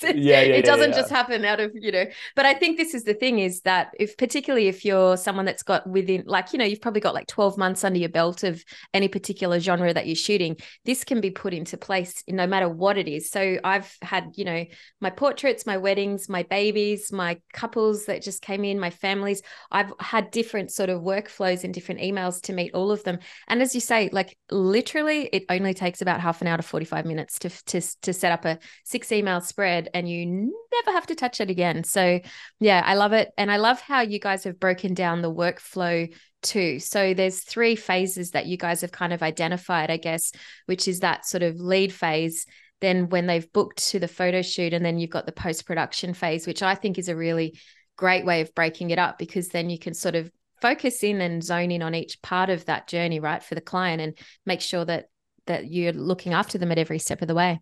[0.00, 0.96] Yeah, yeah, it yeah, doesn't yeah.
[0.96, 2.04] just happen out of you know.
[2.36, 5.62] But I think this is the thing is that if particularly if you're someone that's
[5.62, 8.64] got within like you know you've probably got like 12 months under your belt of
[8.94, 12.87] any particular genre that you're shooting this can be put into place no matter what
[12.96, 13.30] it is.
[13.30, 14.64] So I've had, you know,
[15.00, 19.42] my portraits, my weddings, my babies, my couples that just came in, my families.
[19.70, 23.18] I've had different sort of workflows and different emails to meet all of them.
[23.48, 27.04] And as you say, like literally, it only takes about half an hour to 45
[27.04, 30.26] minutes to, to, to set up a six email spread and you
[30.72, 31.84] never have to touch it again.
[31.84, 32.20] So
[32.60, 33.30] yeah, I love it.
[33.36, 36.08] And I love how you guys have broken down the workflow
[36.42, 36.78] too.
[36.78, 40.32] So there's three phases that you guys have kind of identified, I guess,
[40.66, 42.46] which is that sort of lead phase.
[42.80, 46.14] Then when they've booked to the photo shoot, and then you've got the post production
[46.14, 47.58] phase, which I think is a really
[47.96, 51.42] great way of breaking it up because then you can sort of focus in and
[51.42, 54.84] zone in on each part of that journey, right, for the client, and make sure
[54.84, 55.06] that
[55.46, 57.58] that you're looking after them at every step of the way.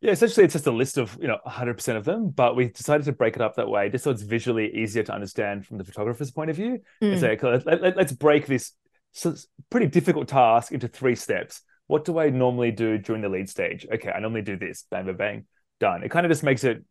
[0.00, 3.04] Yeah, essentially, it's just a list of you know 100% of them, but we decided
[3.04, 5.84] to break it up that way just so it's visually easier to understand from the
[5.84, 6.80] photographer's point of view.
[7.00, 7.12] Mm.
[7.12, 8.72] And say, let, let, let's break this
[9.12, 9.34] so
[9.70, 11.62] pretty difficult task into three steps.
[11.92, 13.86] What do I normally do during the lead stage?
[13.92, 15.46] Okay, I normally do this, bang, bang, bang,
[15.78, 16.02] done.
[16.02, 16.82] It kind of just makes it,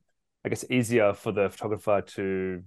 [0.45, 2.61] I guess, easier for the photographer to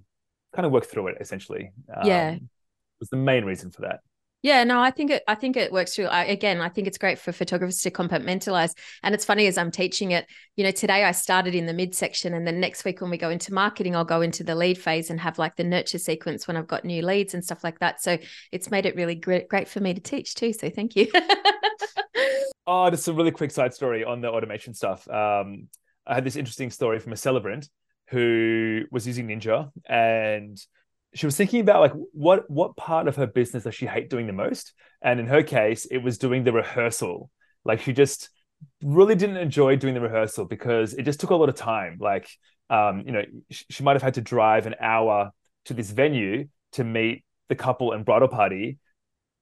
[0.52, 1.18] kind of work through it.
[1.20, 1.70] Essentially,
[2.02, 2.30] Yeah.
[2.32, 2.50] Um,
[2.98, 4.00] was the main reason for that.
[4.44, 5.22] Yeah, no, I think it.
[5.26, 6.04] I think it works through.
[6.04, 8.76] I, again, I think it's great for photographers to compartmentalize.
[9.02, 10.26] And it's funny as I'm teaching it.
[10.54, 13.30] You know, today I started in the midsection, and then next week when we go
[13.30, 16.58] into marketing, I'll go into the lead phase and have like the nurture sequence when
[16.58, 18.02] I've got new leads and stuff like that.
[18.02, 18.18] So
[18.52, 20.52] it's made it really great, great for me to teach too.
[20.52, 21.10] So thank you.
[22.66, 25.06] Oh, just a really quick side story on the automation stuff.
[25.10, 25.68] Um,
[26.06, 27.68] I had this interesting story from a celebrant
[28.08, 30.58] who was using Ninja and
[31.14, 34.26] she was thinking about like what what part of her business does she hate doing
[34.26, 34.72] the most?
[35.02, 37.30] And in her case, it was doing the rehearsal.
[37.64, 38.30] Like she just
[38.82, 41.98] really didn't enjoy doing the rehearsal because it just took a lot of time.
[42.00, 42.28] Like
[42.70, 45.30] um, you know, sh- she might have had to drive an hour
[45.66, 48.78] to this venue to meet the couple and bridal party,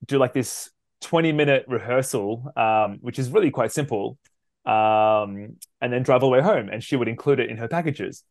[0.07, 0.71] do like this
[1.03, 4.19] 20 minute rehearsal, um, which is really quite simple,
[4.67, 6.69] um, and then drive all the way home.
[6.69, 8.25] And she would include it in her packages.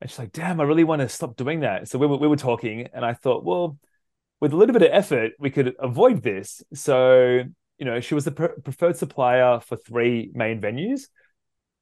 [0.00, 1.88] And she's like, damn, I really want to stop doing that.
[1.88, 3.78] So we were, we were talking, and I thought, well,
[4.40, 6.62] with a little bit of effort, we could avoid this.
[6.74, 7.44] So
[7.78, 11.02] you know, she was the pre- preferred supplier for three main venues.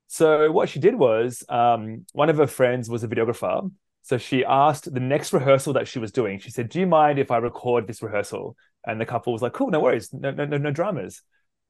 [0.09, 3.71] So what she did was, um, one of her friends was a videographer.
[4.03, 6.39] So she asked the next rehearsal that she was doing.
[6.39, 9.55] She said, "Do you mind if I record this rehearsal?" And the couple was like,
[9.55, 11.23] "Cool, no worries, no, no, no, no dramas."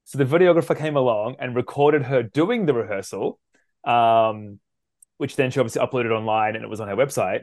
[0.04, 3.38] So the videographer came along and recorded her doing the rehearsal,
[3.85, 4.59] um,
[5.18, 7.42] which then she obviously uploaded online and it was on her website.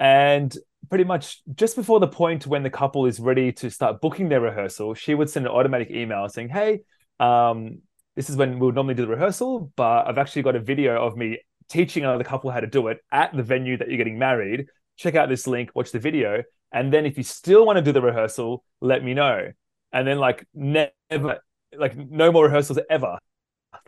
[0.00, 0.56] And
[0.88, 4.40] pretty much just before the point when the couple is ready to start booking their
[4.40, 6.80] rehearsal, she would send an automatic email saying, Hey,
[7.20, 7.80] um,
[8.16, 11.04] this is when we would normally do the rehearsal, but I've actually got a video
[11.04, 14.18] of me teaching another couple how to do it at the venue that you're getting
[14.18, 14.66] married.
[14.96, 16.42] Check out this link, watch the video.
[16.72, 19.52] And then if you still want to do the rehearsal, let me know.
[19.92, 21.40] And then like never,
[21.76, 23.18] like no more rehearsals ever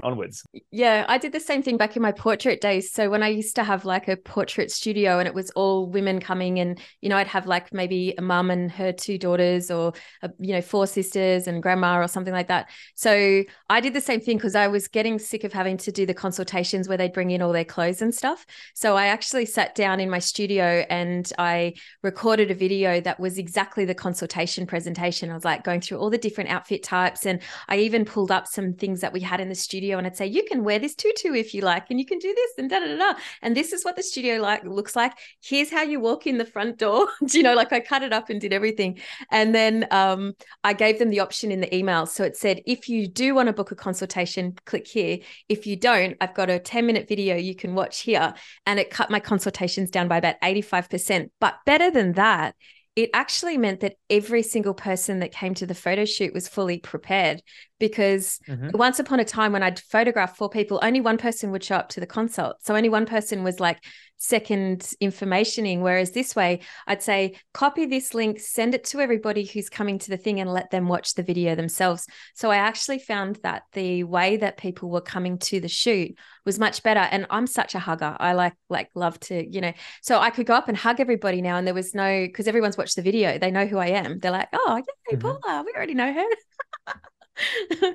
[0.02, 0.46] onwards.
[0.70, 2.92] Yeah, I did the same thing back in my portrait days.
[2.92, 6.20] So when I used to have like a portrait studio and it was all women
[6.20, 9.92] coming and you know I'd have like maybe a mum and her two daughters or
[10.22, 12.70] a, you know four sisters and grandma or something like that.
[12.94, 16.06] So I did the same thing because I was getting sick of having to do
[16.06, 18.44] the consultations where they'd bring in all their clothes and stuff.
[18.74, 23.38] So I actually sat down in my studio and I recorded a video that was
[23.38, 25.30] exactly the consultation presentation.
[25.30, 28.46] I was like going through all the different outfit types and I even pulled up
[28.46, 30.94] some things that we had in the studio and I'd say, you can wear this
[30.94, 33.18] tutu if you like, and you can do this and da da da.
[33.42, 35.12] And this is what the studio like looks like.
[35.42, 37.06] Here's how you walk in the front door.
[37.30, 38.98] you know, like I cut it up and did everything.
[39.30, 42.06] And then um, I gave them the option in the email.
[42.06, 45.18] So it said, if you do want to book a consultation, click here.
[45.48, 48.34] If you don't, I've got a 10 minute video you can watch here.
[48.66, 51.30] And it cut my consultations down by about 85%.
[51.40, 52.54] But better than that,
[53.00, 56.78] it actually meant that every single person that came to the photo shoot was fully
[56.78, 57.42] prepared
[57.78, 58.76] because mm-hmm.
[58.76, 61.88] once upon a time when I'd photograph four people, only one person would show up
[61.90, 62.56] to the consult.
[62.62, 63.82] So only one person was like
[64.20, 65.80] second informationing.
[65.80, 70.10] Whereas this way, I'd say, copy this link, send it to everybody who's coming to
[70.10, 72.06] the thing and let them watch the video themselves.
[72.34, 76.58] So I actually found that the way that people were coming to the shoot was
[76.58, 77.00] much better.
[77.00, 78.14] And I'm such a hugger.
[78.20, 81.40] I like, like, love to, you know, so I could go up and hug everybody
[81.40, 81.56] now.
[81.56, 84.18] And there was no, because everyone's watched the video, they know who I am.
[84.18, 85.20] They're like, oh, yeah, mm-hmm.
[85.20, 86.94] Paula, we already know her.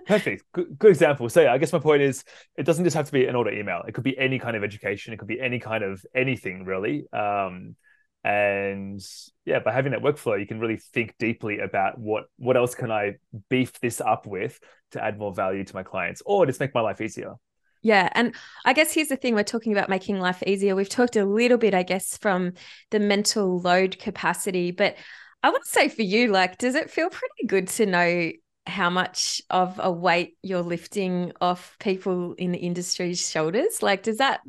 [0.08, 0.44] Perfect.
[0.54, 1.30] Good, good, example.
[1.30, 2.24] So yeah, I guess my point is
[2.58, 3.84] it doesn't just have to be an order email.
[3.88, 5.14] It could be any kind of education.
[5.14, 7.06] It could be any kind of anything really.
[7.12, 7.76] Um,
[8.24, 9.02] and
[9.46, 12.92] yeah, by having that workflow, you can really think deeply about what what else can
[12.92, 13.16] I
[13.50, 14.60] beef this up with
[14.92, 17.36] to add more value to my clients or just make my life easier.
[17.84, 18.10] Yeah.
[18.14, 18.34] And
[18.66, 20.76] I guess here's the thing we're talking about making life easier.
[20.76, 22.54] We've talked a little bit, I guess, from
[22.90, 24.96] the mental load capacity, but
[25.44, 28.32] I want to say for you, like, does it feel pretty good to know
[28.68, 34.18] how much of a weight you're lifting off people in the industry's shoulders like does
[34.18, 34.42] that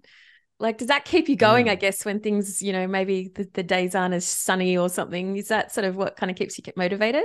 [0.58, 1.70] like does that keep you going mm.
[1.70, 5.36] i guess when things you know maybe the, the days aren't as sunny or something
[5.36, 7.24] is that sort of what kind of keeps you motivated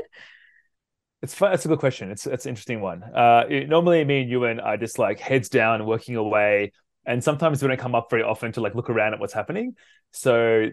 [1.21, 1.51] it's fun.
[1.51, 2.09] That's a good question.
[2.09, 3.03] It's it's an interesting one.
[3.03, 6.71] Uh, it, normally, me and you and I just like heads down, working away,
[7.05, 9.75] and sometimes we don't come up very often to like look around at what's happening.
[10.11, 10.69] So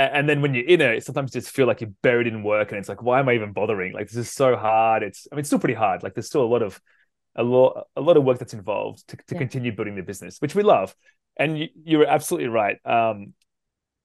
[0.00, 2.70] and then when you're in it, sometimes you just feel like you're buried in work,
[2.70, 3.92] and it's like, why am I even bothering?
[3.92, 5.02] Like this is so hard.
[5.02, 6.02] It's I mean, it's still pretty hard.
[6.02, 6.80] Like there's still a lot of
[7.36, 9.38] a lot a lot of work that's involved to, to yeah.
[9.38, 10.94] continue building the business, which we love.
[11.36, 12.78] And you, you're absolutely right.
[12.84, 13.34] Um,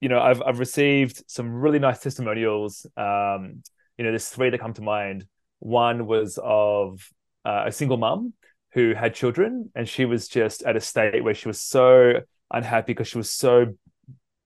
[0.01, 2.86] you know, I've I've received some really nice testimonials.
[2.97, 3.63] Um,
[3.97, 5.25] you know, there's three that come to mind.
[5.60, 7.08] One was of
[7.45, 8.34] uh, a single mum
[8.73, 12.93] who had children, and she was just at a state where she was so unhappy
[12.93, 13.67] because she was so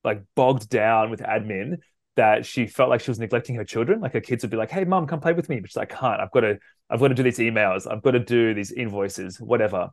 [0.04, 1.78] like bogged down with admin
[2.16, 4.02] that she felt like she was neglecting her children.
[4.02, 5.94] Like her kids would be like, "Hey, mom, come play with me," but she's like,
[5.94, 6.22] "I can't.
[6.22, 6.60] I've got to.
[6.90, 7.90] I've got to do these emails.
[7.90, 9.90] I've got to do these invoices, whatever."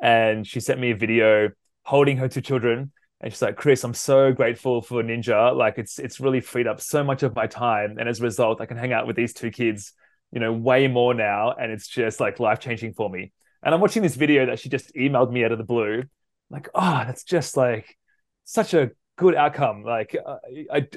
[0.00, 1.50] And she sent me a video
[1.84, 5.54] holding her two children, and she's like, "Chris, I'm so grateful for Ninja.
[5.56, 8.60] Like, it's it's really freed up so much of my time, and as a result,
[8.60, 9.92] I can hang out with these two kids,
[10.32, 13.32] you know, way more now, and it's just like life changing for me."
[13.62, 16.04] And I'm watching this video that she just emailed me out of the blue,
[16.50, 17.96] like, "Oh, that's just like."
[18.44, 19.84] such a good outcome.
[19.84, 20.36] Like uh,
[20.72, 20.88] I,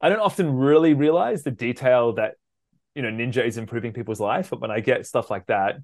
[0.00, 2.34] I don't often really realize the detail that
[2.94, 5.76] you know Ninja is improving people's life, but when I get stuff like that,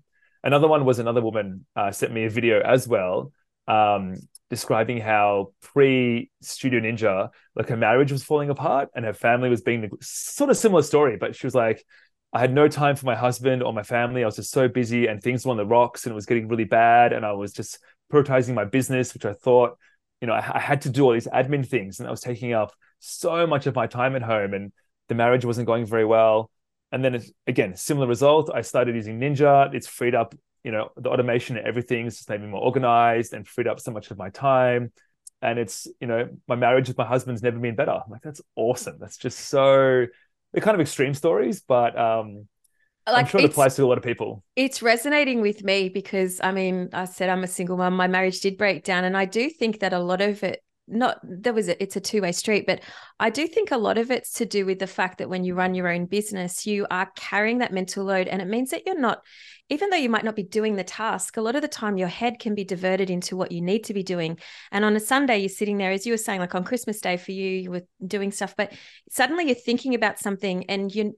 [0.42, 3.33] another one was another woman uh, sent me a video as well,
[3.69, 4.17] um,
[4.50, 9.63] describing how pre Studio Ninja, like her marriage was falling apart and her family was
[9.63, 11.83] being the sort of similar story, but she was like.
[12.33, 14.23] I had no time for my husband or my family.
[14.23, 16.48] I was just so busy and things were on the rocks and it was getting
[16.48, 17.15] really bad.
[17.15, 17.79] And I was just
[18.13, 19.79] prioritizing my business, which I thought
[20.27, 22.52] you know, I, I had to do all these admin things and I was taking
[22.52, 24.72] up so much of my time at home and
[25.08, 26.50] the marriage wasn't going very well.
[26.90, 28.50] And then again, similar result.
[28.52, 29.72] I started using Ninja.
[29.72, 33.35] It's freed up, you know, the automation and everything is just made me more organized
[33.35, 34.92] and freed up so much of my time.
[35.42, 37.92] And it's, you know, my marriage with my husband's never been better.
[37.92, 38.96] I'm like, that's awesome.
[38.98, 40.06] That's just so
[40.52, 42.48] they're kind of extreme stories, but um,
[43.13, 44.42] like I'm sure it applies to a lot of people.
[44.57, 47.94] It's resonating with me because I mean, I said I'm a single mom.
[47.94, 51.19] My marriage did break down, and I do think that a lot of it not
[51.23, 52.81] there was a, it's a two-way street but
[53.19, 55.54] i do think a lot of it's to do with the fact that when you
[55.54, 58.98] run your own business you are carrying that mental load and it means that you're
[58.98, 59.21] not
[59.69, 62.09] even though you might not be doing the task a lot of the time your
[62.09, 64.38] head can be diverted into what you need to be doing
[64.71, 67.17] and on a sunday you're sitting there as you were saying like on christmas day
[67.17, 68.73] for you you were doing stuff but
[69.11, 71.17] suddenly you're thinking about something and you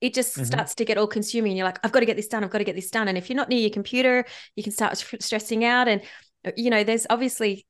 [0.00, 0.44] it just mm-hmm.
[0.44, 1.56] starts to get all consuming.
[1.56, 2.44] You're like, I've got to get this done.
[2.44, 3.08] I've got to get this done.
[3.08, 4.24] And if you're not near your computer,
[4.56, 5.88] you can start stressing out.
[5.88, 6.02] And,
[6.46, 7.66] uh, you know, there's obviously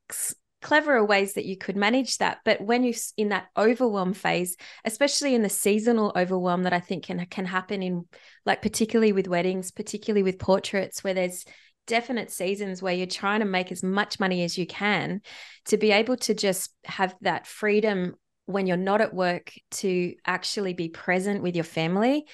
[0.62, 2.38] cleverer ways that you could manage that.
[2.44, 7.04] But when you're in that overwhelm phase, especially in the seasonal overwhelm that I think
[7.04, 8.06] can can happen in
[8.46, 11.44] like particularly with weddings, particularly with portraits, where there's
[11.86, 15.20] definite seasons where you're trying to make as much money as you can
[15.66, 18.14] to be able to just have that freedom
[18.46, 22.24] when you're not at work to actually be present with your family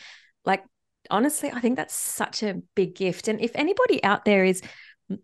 [0.45, 0.65] like
[1.11, 4.63] honestly i think that's such a big gift and if anybody out there is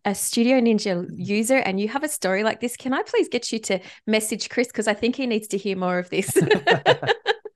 [0.05, 3.53] a Studio Ninja user and you have a story like this, can I please get
[3.53, 4.67] you to message Chris?
[4.67, 6.37] Because I think he needs to hear more of this.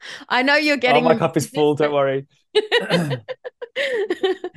[0.28, 1.04] I know you're oh, getting.
[1.04, 1.74] Oh, my cup is full.
[1.74, 2.26] Don't worry.
[2.54, 3.22] but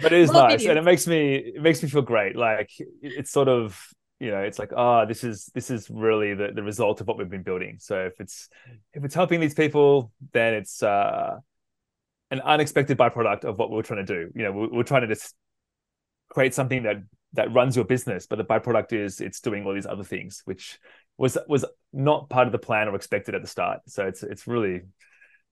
[0.04, 2.36] it is nice, and it makes me it makes me feel great.
[2.36, 2.70] Like
[3.02, 3.80] it's sort of
[4.24, 7.08] you know it's like ah oh, this is this is really the, the result of
[7.08, 7.76] what we've been building.
[7.80, 8.48] So if it's
[8.94, 11.40] if it's helping these people, then it's uh
[12.32, 14.32] an unexpected byproduct of what we are trying to do.
[14.34, 15.36] You know, we're, we're trying to just
[16.30, 17.04] create something that
[17.34, 20.80] that runs your business, but the byproduct is it's doing all these other things, which
[21.18, 23.82] was was not part of the plan or expected at the start.
[23.88, 24.84] So it's it's really,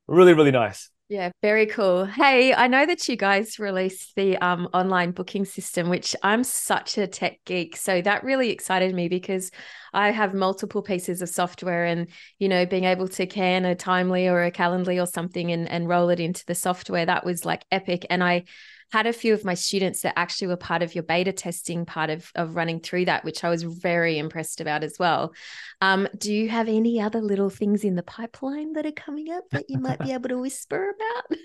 [0.07, 0.89] really, really nice.
[1.11, 2.05] Yeah, very cool.
[2.05, 6.97] Hey, I know that you guys released the um, online booking system, which I'm such
[6.97, 7.75] a tech geek.
[7.75, 9.51] So that really excited me because
[9.93, 12.07] I have multiple pieces of software and,
[12.39, 15.89] you know, being able to can a Timely or a Calendly or something and, and
[15.89, 18.05] roll it into the software, that was like epic.
[18.09, 18.45] And I
[18.91, 22.09] had a few of my students that actually were part of your beta testing part
[22.09, 25.33] of, of running through that, which I was very impressed about as well.
[25.79, 29.45] Um, do you have any other little things in the pipeline that are coming up
[29.51, 31.39] that you might be able to whisper about?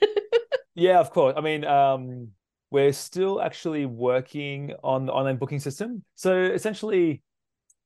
[0.74, 1.34] yeah, of course.
[1.36, 2.28] I mean, um,
[2.70, 6.02] we're still actually working on the online booking system.
[6.16, 7.22] So essentially,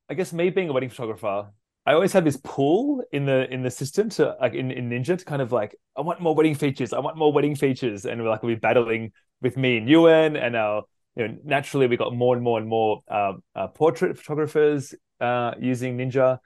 [0.08, 1.50] I guess me being a wedding photographer,
[1.90, 5.18] I always had this pull in the in the system to like in, in Ninja
[5.18, 6.92] to kind of like I want more wedding features.
[6.92, 9.10] I want more wedding features, and we're like we'll be battling
[9.42, 10.84] with me and Ewan, and our
[11.16, 15.54] you know naturally we got more and more and more um, uh, portrait photographers uh,
[15.58, 16.38] using Ninja.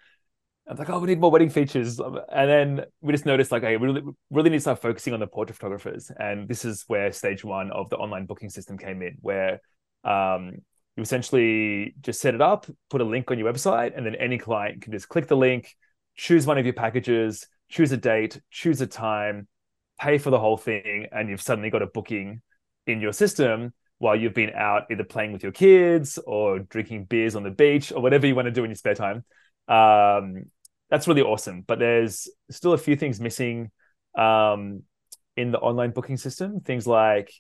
[0.67, 3.77] I'm like, oh, we need more wedding features, and then we just noticed like, hey,
[3.77, 7.13] we really, really need to start focusing on the portrait photographers, and this is where
[7.13, 9.61] stage one of the online booking system came in, where
[10.05, 10.63] um,
[10.97, 14.39] you essentially just set it up, put a link on your website, and then any
[14.39, 15.75] client can just click the link,
[16.17, 19.49] choose one of your packages, choose a date, choose a time,
[20.01, 22.43] pay for the whole thing, and you've suddenly got a booking
[22.87, 27.37] in your system while you've been out either playing with your kids or drinking beers
[27.37, 29.25] on the beach or whatever you want to do in your spare time.
[29.69, 30.45] Um,
[30.91, 31.63] that's really awesome.
[31.63, 33.71] But there's still a few things missing
[34.17, 34.83] um,
[35.37, 36.61] in the online booking system.
[36.61, 37.33] Things like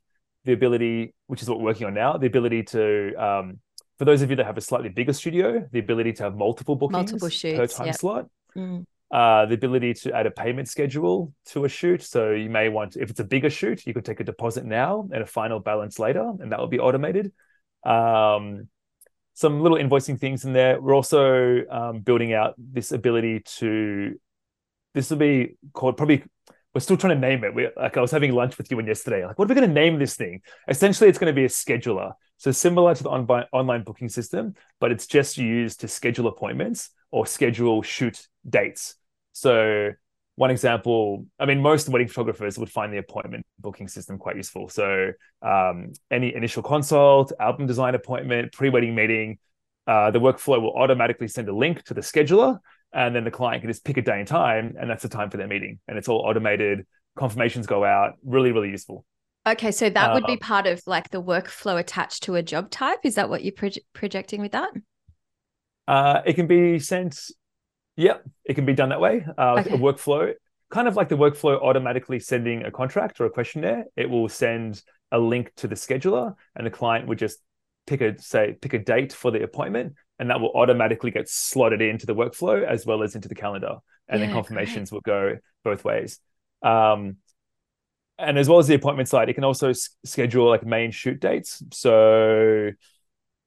[0.44, 3.58] the ability, which is what we're working on now, the ability to, um,
[3.98, 6.76] for those of you that have a slightly bigger studio, the ability to have multiple
[6.76, 7.96] bookings multiple shoots, per time yep.
[7.96, 8.26] slot.
[8.56, 8.84] Mm.
[9.10, 12.02] Uh, the ability to add a payment schedule to a shoot.
[12.02, 15.08] So you may want, if it's a bigger shoot, you could take a deposit now
[15.12, 17.30] and a final balance later, and that will be automated.
[17.84, 18.68] Um,
[19.34, 20.80] some little invoicing things in there.
[20.80, 24.18] We're also um, building out this ability to.
[24.94, 26.24] This will be called probably.
[26.74, 27.54] We're still trying to name it.
[27.54, 29.24] We like I was having lunch with you and yesterday.
[29.24, 30.42] Like, what are we going to name this thing?
[30.68, 32.12] Essentially, it's going to be a scheduler.
[32.36, 36.90] So similar to the on- online booking system, but it's just used to schedule appointments
[37.12, 38.96] or schedule shoot dates.
[39.32, 39.92] So
[40.36, 44.68] one example, I mean, most wedding photographers would find the appointment booking system quite useful.
[44.68, 45.12] So
[45.42, 49.38] um, any initial consult, album design appointment, pre-wedding meeting,
[49.86, 52.58] uh, the workflow will automatically send a link to the scheduler,
[52.94, 55.30] and then the client can just pick a day and time, and that's the time
[55.30, 55.78] for their meeting.
[55.88, 56.86] And it's all automated.
[57.16, 58.14] Confirmations go out.
[58.24, 59.04] Really, really useful.
[59.46, 62.70] Okay, so that would be um, part of like the workflow attached to a job
[62.70, 63.00] type.
[63.04, 64.70] Is that what you're pro- projecting with that?
[65.86, 67.20] Uh, it can be sent
[67.96, 69.24] Yep, it can be done that way.
[69.38, 69.74] Uh, okay.
[69.74, 70.32] A workflow,
[70.70, 73.84] kind of like the workflow automatically sending a contract or a questionnaire.
[73.96, 74.82] It will send
[75.12, 77.38] a link to the scheduler, and the client would just
[77.86, 81.82] pick a say pick a date for the appointment, and that will automatically get slotted
[81.82, 83.76] into the workflow as well as into the calendar,
[84.08, 84.96] and yeah, then confirmations great.
[84.96, 86.20] will go both ways.
[86.62, 87.16] Um,
[88.18, 91.20] and as well as the appointment side, it can also s- schedule like main shoot
[91.20, 91.62] dates.
[91.72, 92.70] So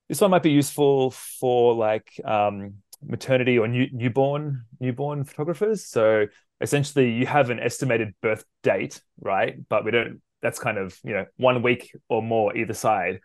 [0.10, 5.86] this one might be useful for like um, maternity or new, newborn newborn photographers.
[5.86, 6.26] So
[6.60, 9.56] essentially, you have an estimated birth date, right?
[9.70, 13.22] But we don't that's kind of you know one week or more either side.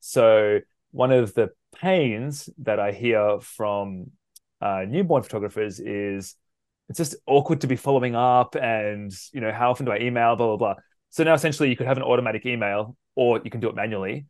[0.00, 0.60] So
[0.92, 4.10] one of the pains that I hear from
[4.60, 6.36] uh, newborn photographers is
[6.88, 10.36] it's just awkward to be following up and you know how often do I email
[10.36, 10.74] blah blah blah.
[11.10, 14.26] So now essentially you could have an automatic email or you can do it manually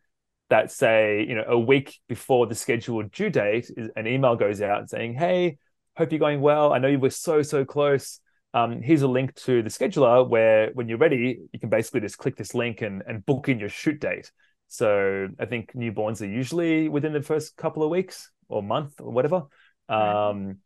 [0.51, 4.91] that say you know a week before the scheduled due date an email goes out
[4.91, 5.57] saying hey
[5.97, 6.73] hope you're going well.
[6.73, 8.21] I know you were so so close.
[8.53, 12.19] Um, here's a link to the scheduler where when you're ready you can basically just
[12.19, 14.31] click this link and, and book in your shoot date
[14.69, 19.11] so I think newborns are usually within the first couple of weeks or month or
[19.11, 19.45] whatever
[19.89, 20.59] um,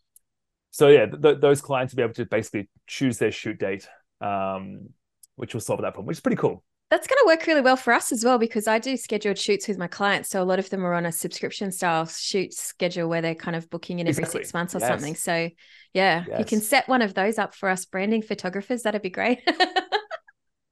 [0.70, 3.88] so yeah, th- those clients will be able to basically choose their shoot date,
[4.20, 4.90] um,
[5.36, 6.62] which will solve that problem, which is pretty cool.
[6.90, 9.68] That's going to work really well for us as well because I do scheduled shoots
[9.68, 10.30] with my clients.
[10.30, 13.56] So a lot of them are on a subscription style shoot schedule where they're kind
[13.56, 14.40] of booking in every exactly.
[14.40, 14.88] six months or yes.
[14.88, 15.14] something.
[15.14, 15.50] So
[15.92, 16.38] yeah, yes.
[16.38, 18.82] you can set one of those up for us branding photographers.
[18.82, 19.40] That'd be great.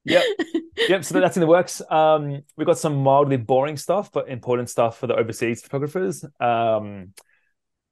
[0.07, 0.23] yep.
[0.89, 1.03] Yep.
[1.03, 1.81] So that's in the works.
[1.89, 6.23] Um, we've got some mildly boring stuff, but important stuff for the overseas photographers.
[6.39, 7.13] Um,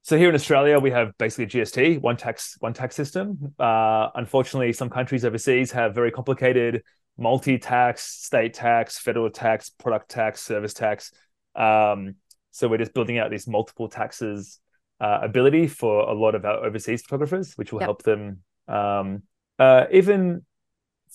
[0.04, 3.56] so here in Australia, we have basically GST, one tax, one tax system.
[3.58, 6.84] Uh, unfortunately, some countries overseas have very complicated
[7.18, 11.12] multi-tax, state tax, federal tax, product tax, service tax.
[11.56, 12.16] Um,
[12.52, 14.60] so we're just building out these multiple taxes
[15.00, 17.88] uh, ability for a lot of our overseas photographers, which will yep.
[17.88, 18.44] help them.
[18.68, 19.24] Um,
[19.58, 20.46] uh, even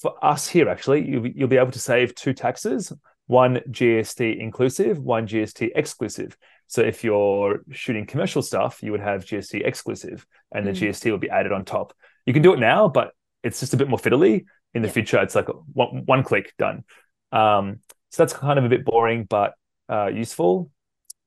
[0.01, 2.93] for us here, actually, you'll, you'll be able to save two taxes
[3.31, 6.37] one GST inclusive, one GST exclusive.
[6.67, 10.89] So if you're shooting commercial stuff, you would have GST exclusive and the mm.
[10.89, 11.95] GST will be added on top.
[12.27, 13.13] You can do it now, but
[13.45, 14.47] it's just a bit more fiddly.
[14.75, 14.95] In the yeah.
[14.95, 16.85] future, it's like one, one click done.
[17.31, 17.79] Um,
[18.11, 19.55] so that's kind of a bit boring, but
[19.89, 20.71] uh, useful.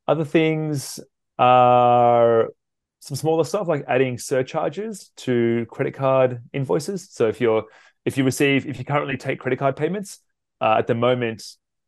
[0.06, 1.00] Other things
[1.40, 2.50] are
[3.00, 7.10] some smaller stuff like adding surcharges to credit card invoices.
[7.12, 7.64] So if you're
[8.06, 10.20] if you receive if you currently take credit card payments,
[10.62, 11.44] uh, at the moment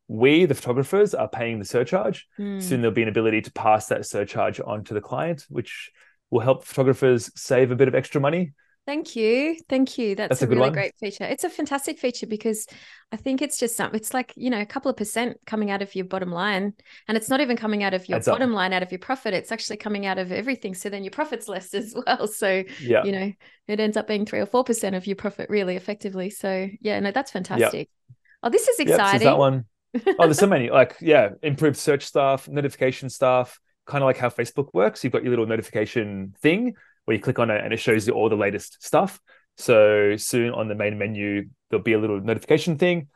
[0.08, 2.28] we, the photographers, are paying the surcharge.
[2.38, 2.62] Mm.
[2.62, 5.90] Soon there'll be an ability to pass that surcharge on to the client, which
[6.30, 8.52] will help photographers save a bit of extra money.
[8.86, 9.58] Thank you.
[9.68, 10.14] Thank you.
[10.14, 10.72] That's, That's a, a really one.
[10.72, 11.24] great feature.
[11.24, 12.68] It's a fantastic feature because
[13.10, 15.82] I think it's just something, it's like, you know, a couple of percent coming out
[15.82, 16.72] of your bottom line.
[17.08, 18.56] And it's not even coming out of your Adds bottom up.
[18.56, 19.34] line, out of your profit.
[19.34, 20.74] It's actually coming out of everything.
[20.74, 22.28] So then your profit's less as well.
[22.28, 23.04] So, yeah.
[23.04, 23.32] you know,
[23.66, 26.30] it ends up being three or 4% of your profit really effectively.
[26.30, 27.88] So, yeah, no, that's fantastic.
[28.08, 28.16] Yep.
[28.44, 28.98] Oh, this is exciting.
[28.98, 29.64] Yep, so that one
[30.06, 30.70] oh, there's so many.
[30.76, 35.02] Like, yeah, improved search stuff, notification stuff, kind of like how Facebook works.
[35.02, 36.74] You've got your little notification thing
[37.06, 39.20] where you click on it and it shows you all the latest stuff.
[39.56, 43.08] So soon on the main menu, there'll be a little notification thing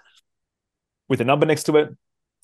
[1.08, 1.90] with a number next to it.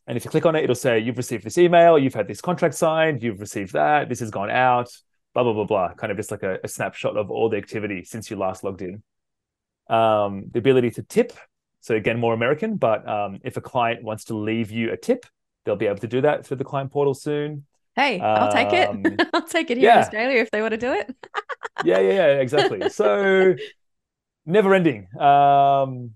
[0.07, 2.40] And if you click on it, it'll say, You've received this email, you've had this
[2.40, 4.90] contract signed, you've received that, this has gone out,
[5.34, 5.94] blah, blah, blah, blah.
[5.94, 8.82] Kind of just like a, a snapshot of all the activity since you last logged
[8.82, 9.03] in.
[9.88, 11.32] Um, the ability to tip
[11.86, 15.24] so again, more American, but um, if a client wants to leave you a tip,
[15.64, 17.64] they'll be able to do that through the client portal soon.
[17.97, 18.88] Hey, I'll take it.
[18.88, 19.97] Um, I'll take it here yeah.
[19.97, 21.14] in Australia if they want to do it.
[21.84, 22.90] yeah, yeah, yeah, exactly.
[22.90, 23.55] So
[24.44, 25.09] never ending.
[25.18, 26.12] Um,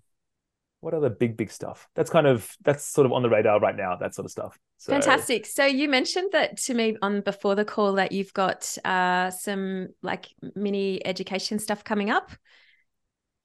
[0.80, 1.88] what other big, big stuff?
[1.94, 3.96] That's kind of that's sort of on the radar right now.
[3.96, 4.58] That sort of stuff.
[4.76, 5.46] So, Fantastic.
[5.46, 9.88] So you mentioned that to me on before the call that you've got uh, some
[10.02, 12.30] like mini education stuff coming up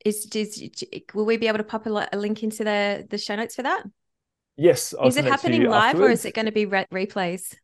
[0.05, 0.69] is, is
[1.13, 3.63] will we be able to pop a, a link into the the show notes for
[3.63, 3.83] that?
[4.55, 4.93] Yes.
[4.97, 6.09] I'll is it happening live afterwards.
[6.09, 7.55] or is it going to be re- replays?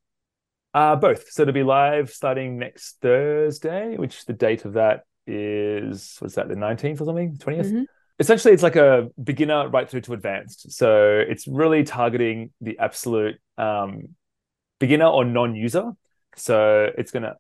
[0.74, 1.30] Uh, both.
[1.32, 6.48] So it'll be live starting next Thursday, which the date of that is, was that
[6.48, 7.36] the 19th or something?
[7.36, 7.66] 20th?
[7.66, 7.84] Mm-hmm.
[8.20, 10.72] Essentially, it's like a beginner right through to advanced.
[10.72, 14.10] So it's really targeting the absolute um,
[14.80, 15.92] beginner or non user.
[16.36, 17.36] So it's going to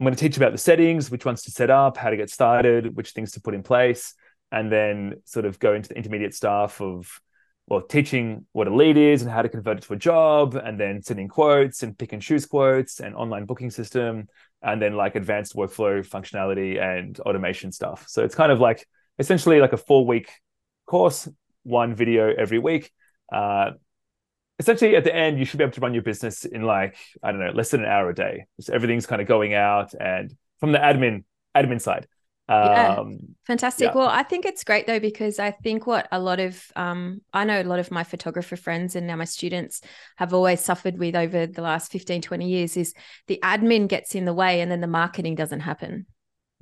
[0.00, 2.30] I'm going to teach about the settings, which ones to set up, how to get
[2.30, 4.14] started, which things to put in place,
[4.50, 7.20] and then sort of go into the intermediate stuff of
[7.70, 10.78] well, teaching what a lead is and how to convert it to a job, and
[10.78, 14.26] then sending quotes and pick and choose quotes and online booking system,
[14.60, 18.06] and then like advanced workflow functionality and automation stuff.
[18.08, 18.84] So it's kind of like
[19.20, 20.28] essentially like a four week
[20.86, 21.28] course,
[21.62, 22.90] one video every week.
[23.32, 23.70] Uh,
[24.58, 27.30] essentially at the end you should be able to run your business in like i
[27.32, 30.36] don't know less than an hour a day so everything's kind of going out and
[30.58, 31.24] from the admin
[31.56, 32.06] admin side
[32.50, 33.86] yeah, um, fantastic.
[33.86, 33.94] Yeah.
[33.94, 37.44] Well, I think it's great though because I think what a lot of um, I
[37.44, 39.80] know a lot of my photographer friends and now my students
[40.16, 42.92] have always suffered with over the last 15 20 years is
[43.28, 46.06] the admin gets in the way and then the marketing doesn't happen.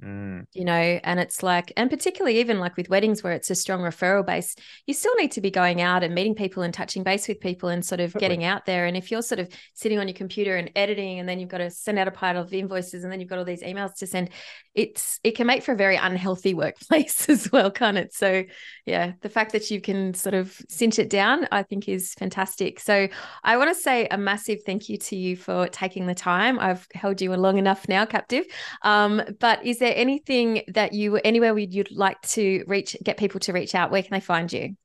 [0.03, 0.44] Mm.
[0.53, 3.80] You know, and it's like, and particularly even like with weddings where it's a strong
[3.80, 4.55] referral base,
[4.86, 7.68] you still need to be going out and meeting people and touching base with people
[7.68, 8.20] and sort of Totally.
[8.20, 8.86] getting out there.
[8.86, 11.59] And if you're sort of sitting on your computer and editing, and then you've got
[11.59, 14.07] to send out a pile of invoices, and then you've got all these emails to
[14.07, 14.30] send,
[14.74, 18.14] it's it can make for a very unhealthy workplace as well, can't it?
[18.14, 18.44] So,
[18.86, 22.78] yeah, the fact that you can sort of cinch it down, I think, is fantastic.
[22.78, 23.09] So,
[23.42, 26.61] I want to say a massive thank you to you for taking the time.
[26.61, 28.44] I've held you long enough now, captive.
[28.82, 33.53] Um, but is there anything that you anywhere you'd like to reach, get people to
[33.53, 33.91] reach out?
[33.91, 34.76] Where can they find you?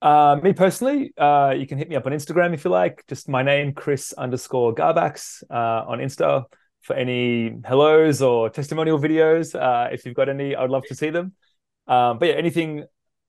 [0.00, 3.04] Uh, me personally, uh, you can hit me up on Instagram if you like.
[3.06, 6.44] Just my name, Chris underscore Garbacz uh, on Insta
[6.80, 9.54] for any hellos or testimonial videos.
[9.54, 11.34] Uh, if you've got any, I'd love to see them.
[11.86, 12.84] Um, but yeah, anything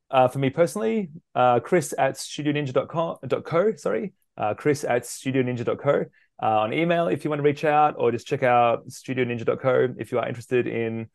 [0.09, 6.05] uh, for me personally, uh, Chris at studioninja.co, sorry, uh, Chris at studioninja.co
[6.41, 9.95] uh, on email if you want to reach out, or just check out studio studioninja.co
[9.97, 11.09] if you are interested in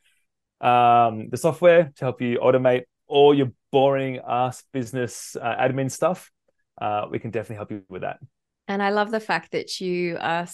[0.60, 6.30] um, the software to help you automate all your boring ass business uh, admin stuff.
[6.80, 8.18] Uh, we can definitely help you with that.
[8.68, 10.46] And I love the fact that you are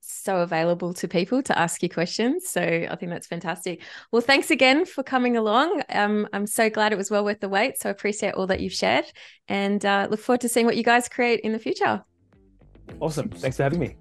[0.00, 2.48] so available to people to ask you questions.
[2.48, 3.82] So I think that's fantastic.
[4.10, 5.82] Well, thanks again for coming along.
[5.90, 7.78] Um, I'm so glad it was well worth the wait.
[7.78, 9.04] So I appreciate all that you've shared
[9.48, 12.02] and uh, look forward to seeing what you guys create in the future.
[13.00, 13.28] Awesome.
[13.28, 13.96] Thanks for having me.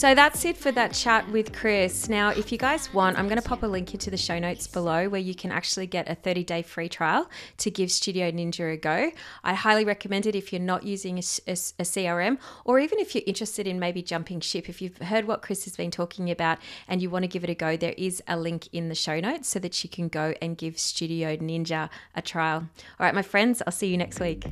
[0.00, 2.08] So that's it for that chat with Chris.
[2.08, 4.66] Now, if you guys want, I'm going to pop a link into the show notes
[4.66, 7.28] below where you can actually get a 30 day free trial
[7.58, 9.12] to give Studio Ninja a go.
[9.44, 13.14] I highly recommend it if you're not using a, a, a CRM or even if
[13.14, 14.70] you're interested in maybe jumping ship.
[14.70, 16.56] If you've heard what Chris has been talking about
[16.88, 19.20] and you want to give it a go, there is a link in the show
[19.20, 22.60] notes so that you can go and give Studio Ninja a trial.
[22.98, 24.46] All right, my friends, I'll see you next week.